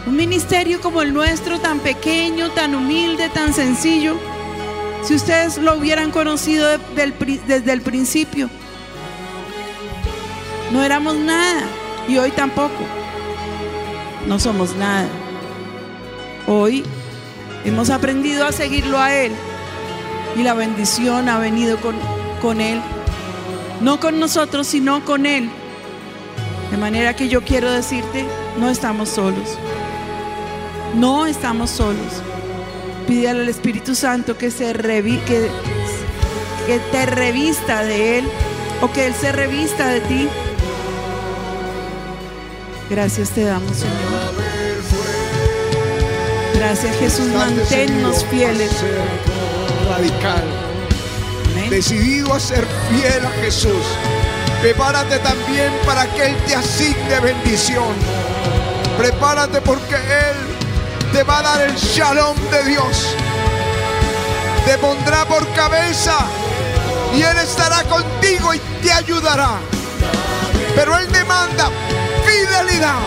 un 0.07 0.17
ministerio 0.17 0.81
como 0.81 1.03
el 1.03 1.13
nuestro, 1.13 1.61
tan 1.61 1.81
pequeño, 1.81 2.51
tan 2.51 2.75
humilde, 2.75 3.29
tan 3.29 3.53
sencillo, 3.53 4.17
si 5.05 5.15
ustedes 5.15 5.59
lo 5.59 5.77
hubieran 5.77 6.11
conocido 6.11 6.67
desde 7.47 7.73
el 7.73 7.83
principio, 7.83 8.49
no 10.73 10.83
éramos 10.83 11.15
nada 11.17 11.63
y 12.09 12.19
hoy 12.19 12.31
tampoco. 12.31 12.85
No 14.27 14.39
somos 14.39 14.75
nada. 14.77 15.09
Hoy 16.47 16.85
hemos 17.69 17.91
aprendido 17.91 18.47
a 18.47 18.53
seguirlo 18.53 18.99
a 18.99 19.15
Él 19.15 19.33
y 20.37 20.43
la 20.43 20.55
bendición 20.55 21.29
ha 21.29 21.39
venido 21.39 21.79
con, 21.81 21.95
con 22.41 22.61
Él. 22.61 22.81
No 23.81 24.01
con 24.01 24.19
nosotros, 24.19 24.67
sino 24.67 25.05
con 25.05 25.25
Él. 25.27 25.49
De 26.71 26.77
manera 26.77 27.15
que 27.17 27.29
yo 27.29 27.43
quiero 27.43 27.71
decirte, 27.71 28.27
no 28.59 28.69
estamos 28.69 29.09
solos. 29.09 29.57
No 30.95 31.27
estamos 31.27 31.71
solos. 31.71 32.23
Pídele 33.07 33.43
al 33.43 33.49
Espíritu 33.49 33.95
Santo 33.95 34.37
que, 34.37 34.51
se 34.51 34.75
revi- 34.75 35.23
que, 35.25 35.49
que 36.67 36.79
te 36.93 37.07
revista 37.07 37.83
de 37.85 38.19
Él 38.19 38.29
o 38.83 38.93
que 38.93 39.07
Él 39.07 39.15
se 39.15 39.33
revista 39.33 39.87
de 39.89 40.01
ti. 40.01 40.29
Gracias 42.91 43.31
te 43.31 43.45
damos, 43.45 43.77
Señor. 43.77 44.48
Gracias, 46.59 46.97
Jesús. 46.97 47.29
Manténnos 47.29 48.25
fieles. 48.25 48.73
Radical. 49.89 50.43
Amén. 51.53 51.71
Decidido 51.71 52.35
a 52.35 52.41
ser 52.41 52.67
fiel 52.91 53.25
a 53.25 53.31
Jesús. 53.43 53.85
Prepárate 54.61 55.21
también 55.21 55.73
para 55.87 56.13
que 56.13 56.27
Él 56.27 56.37
te 56.49 56.57
asigne 56.57 57.21
bendición. 57.21 57.95
Prepárate 58.97 59.61
porque 59.61 59.95
Él 59.95 60.37
te 61.13 61.23
va 61.23 61.39
a 61.39 61.43
dar 61.43 61.61
el 61.61 61.77
shalom 61.77 62.37
de 62.51 62.65
Dios. 62.65 63.15
Te 64.67 64.77
pondrá 64.79 65.25
por 65.27 65.47
cabeza 65.53 66.19
y 67.17 67.23
Él 67.23 67.39
estará 67.39 67.85
contigo 67.85 68.53
y 68.53 68.59
te 68.83 68.93
ayudará. 68.93 69.61
Pero 70.75 70.99
Él 70.99 71.07
demanda 71.13 71.71
fidelidad, 72.27 72.99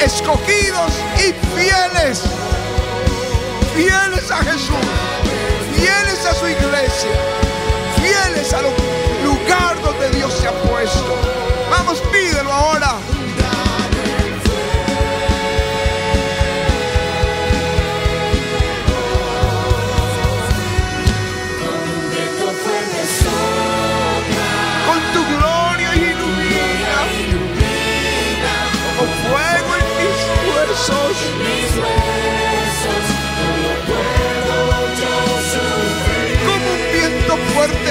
escogidos 0.00 0.92
y 1.18 1.34
fieles, 1.58 2.22
fieles 3.74 4.30
a 4.30 4.36
Jesús, 4.44 4.86
fieles 5.74 6.26
a 6.26 6.34
su 6.34 6.48
iglesia, 6.48 7.10
fieles 7.96 8.52
al 8.52 8.64
lugar 9.24 9.80
donde 9.82 10.10
Dios 10.10 10.32
se 10.32 10.48
ha 10.48 10.52
puesto. 10.62 11.16
Vamos, 11.70 12.00
pídelo 12.12 12.52
ahora. 12.52 12.96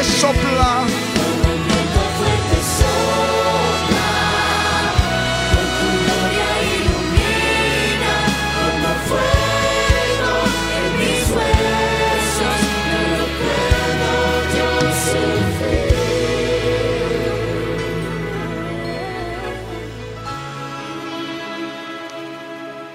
Sopla. 0.04 0.86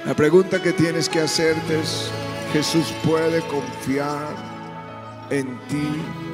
La 0.08 0.14
pregunta 0.14 0.62
que 0.62 0.72
tienes 0.72 1.06
que 1.06 1.20
hacerte 1.20 1.80
es, 1.80 2.10
Jesús 2.54 2.94
puede 3.04 3.42
confiar 3.42 4.34
en 5.28 5.58
ti 5.68 6.27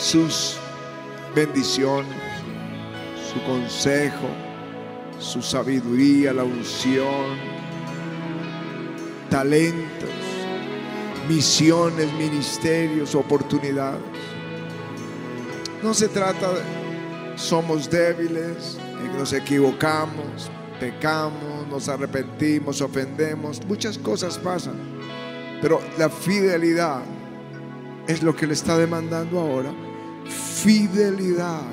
sus 0.00 0.56
bendiciones, 1.34 2.16
su 3.32 3.40
consejo, 3.44 4.28
su 5.18 5.42
sabiduría, 5.42 6.32
la 6.32 6.42
unción, 6.42 7.36
talentos, 9.28 10.08
misiones, 11.28 12.10
ministerios, 12.14 13.14
oportunidades. 13.14 14.00
No 15.82 15.92
se 15.92 16.08
trata 16.08 16.50
de 16.50 16.60
somos 17.36 17.88
débiles, 17.90 18.78
nos 19.18 19.34
equivocamos, 19.34 20.50
pecamos, 20.80 21.68
nos 21.68 21.88
arrepentimos, 21.90 22.80
ofendemos, 22.80 23.60
muchas 23.66 23.98
cosas 23.98 24.38
pasan. 24.38 24.74
Pero 25.60 25.80
la 25.98 26.08
fidelidad 26.08 27.02
es 28.08 28.22
lo 28.22 28.34
que 28.34 28.46
le 28.46 28.54
está 28.54 28.78
demandando 28.78 29.38
ahora. 29.38 29.72
Fidelidad. 30.26 31.64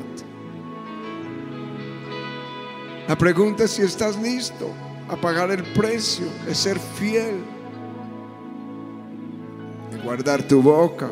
La 3.07 3.17
pregunta 3.17 3.63
es 3.63 3.71
si 3.71 3.83
estás 3.83 4.17
listo 4.17 4.69
a 5.07 5.15
pagar 5.15 5.51
el 5.51 5.63
precio 5.63 6.27
de 6.45 6.53
ser 6.53 6.77
fiel, 6.77 7.41
de 9.91 9.97
guardar 9.99 10.43
tu 10.43 10.61
boca, 10.61 11.09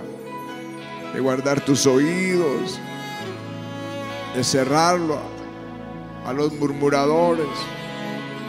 de 1.13 1.19
guardar 1.21 1.63
tus 1.63 1.85
oídos, 1.85 2.77
de 4.35 4.43
cerrarlo 4.43 5.17
a 6.25 6.33
los 6.33 6.51
murmuradores, 6.53 7.47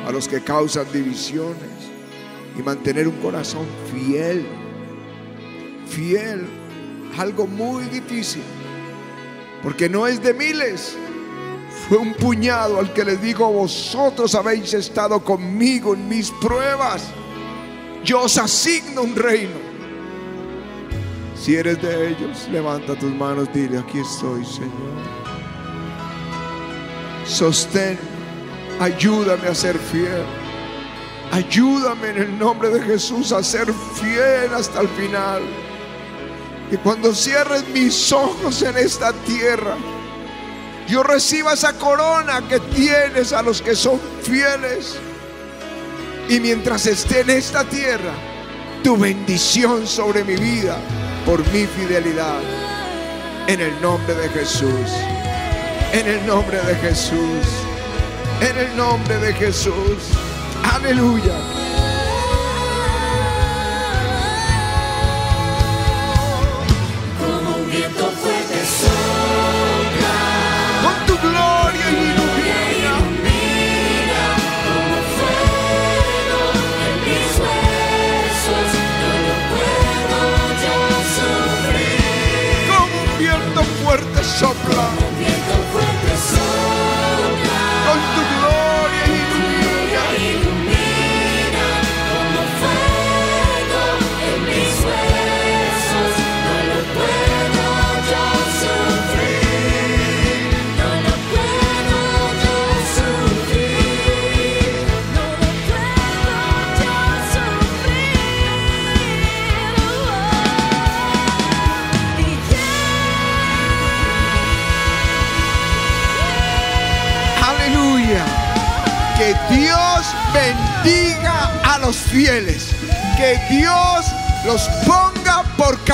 a 0.06 0.10
los 0.10 0.26
que 0.26 0.42
causan 0.42 0.86
divisiones 0.92 1.70
y 2.58 2.62
mantener 2.62 3.06
un 3.06 3.16
corazón 3.16 3.66
fiel. 3.92 4.44
Fiel, 5.86 6.46
algo 7.16 7.46
muy 7.46 7.84
difícil, 7.84 8.42
porque 9.66 9.88
no 9.88 10.06
es 10.06 10.22
de 10.22 10.32
miles. 10.32 10.96
Fue 11.88 11.98
un 11.98 12.14
puñado 12.14 12.78
al 12.78 12.92
que 12.92 13.04
les 13.04 13.20
digo, 13.20 13.50
vosotros 13.50 14.36
habéis 14.36 14.72
estado 14.74 15.18
conmigo 15.24 15.94
en 15.94 16.08
mis 16.08 16.30
pruebas. 16.30 17.02
Yo 18.04 18.20
os 18.20 18.38
asigno 18.38 19.02
un 19.02 19.16
reino. 19.16 19.56
Si 21.34 21.56
eres 21.56 21.82
de 21.82 22.10
ellos, 22.10 22.48
levanta 22.52 22.96
tus 22.96 23.12
manos, 23.12 23.48
dile, 23.52 23.78
aquí 23.78 23.98
estoy, 23.98 24.44
Señor. 24.44 24.70
Sostén, 27.24 27.98
ayúdame 28.78 29.48
a 29.48 29.54
ser 29.56 29.76
fiel. 29.76 30.22
Ayúdame 31.32 32.10
en 32.10 32.18
el 32.18 32.38
nombre 32.38 32.70
de 32.70 32.80
Jesús 32.82 33.32
a 33.32 33.42
ser 33.42 33.66
fiel 34.00 34.54
hasta 34.54 34.82
el 34.82 34.88
final. 34.90 35.42
Y 36.70 36.76
cuando 36.78 37.14
cierres 37.14 37.66
mis 37.68 38.12
ojos 38.12 38.62
en 38.62 38.76
esta 38.76 39.12
tierra, 39.12 39.76
yo 40.88 41.02
reciba 41.02 41.52
esa 41.52 41.72
corona 41.74 42.42
que 42.48 42.60
tienes 42.60 43.32
a 43.32 43.42
los 43.42 43.62
que 43.62 43.74
son 43.74 44.00
fieles. 44.22 44.96
Y 46.28 46.40
mientras 46.40 46.86
esté 46.86 47.20
en 47.20 47.30
esta 47.30 47.64
tierra, 47.64 48.12
tu 48.82 48.96
bendición 48.96 49.86
sobre 49.86 50.24
mi 50.24 50.36
vida 50.36 50.76
por 51.24 51.40
mi 51.52 51.66
fidelidad. 51.66 52.40
En 53.46 53.60
el 53.60 53.80
nombre 53.80 54.14
de 54.14 54.28
Jesús. 54.28 54.90
En 55.92 56.06
el 56.06 56.26
nombre 56.26 56.58
de 56.62 56.74
Jesús. 56.76 57.46
En 58.40 58.58
el 58.58 58.76
nombre 58.76 59.18
de 59.18 59.32
Jesús. 59.34 59.98
Aleluya. 60.72 61.65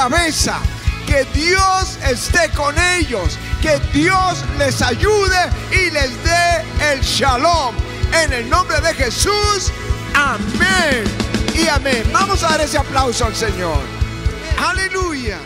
Cabeza. 0.09 0.59
Que 1.07 1.25
Dios 1.33 1.99
esté 2.05 2.49
con 2.51 2.75
ellos. 2.97 3.39
Que 3.61 3.79
Dios 3.93 4.45
les 4.59 4.83
ayude 4.83 5.51
y 5.71 5.91
les 5.91 6.11
dé 6.25 6.93
el 6.93 7.01
shalom. 7.03 7.75
En 8.13 8.33
el 8.33 8.49
nombre 8.51 8.81
de 8.81 8.95
Jesús. 8.95 9.71
Amén. 10.15 11.05
Y 11.55 11.69
amén. 11.69 12.03
Vamos 12.13 12.43
a 12.43 12.51
dar 12.51 12.61
ese 12.63 12.79
aplauso 12.79 13.27
al 13.27 13.37
Señor. 13.37 13.81
Aleluya. 14.59 15.39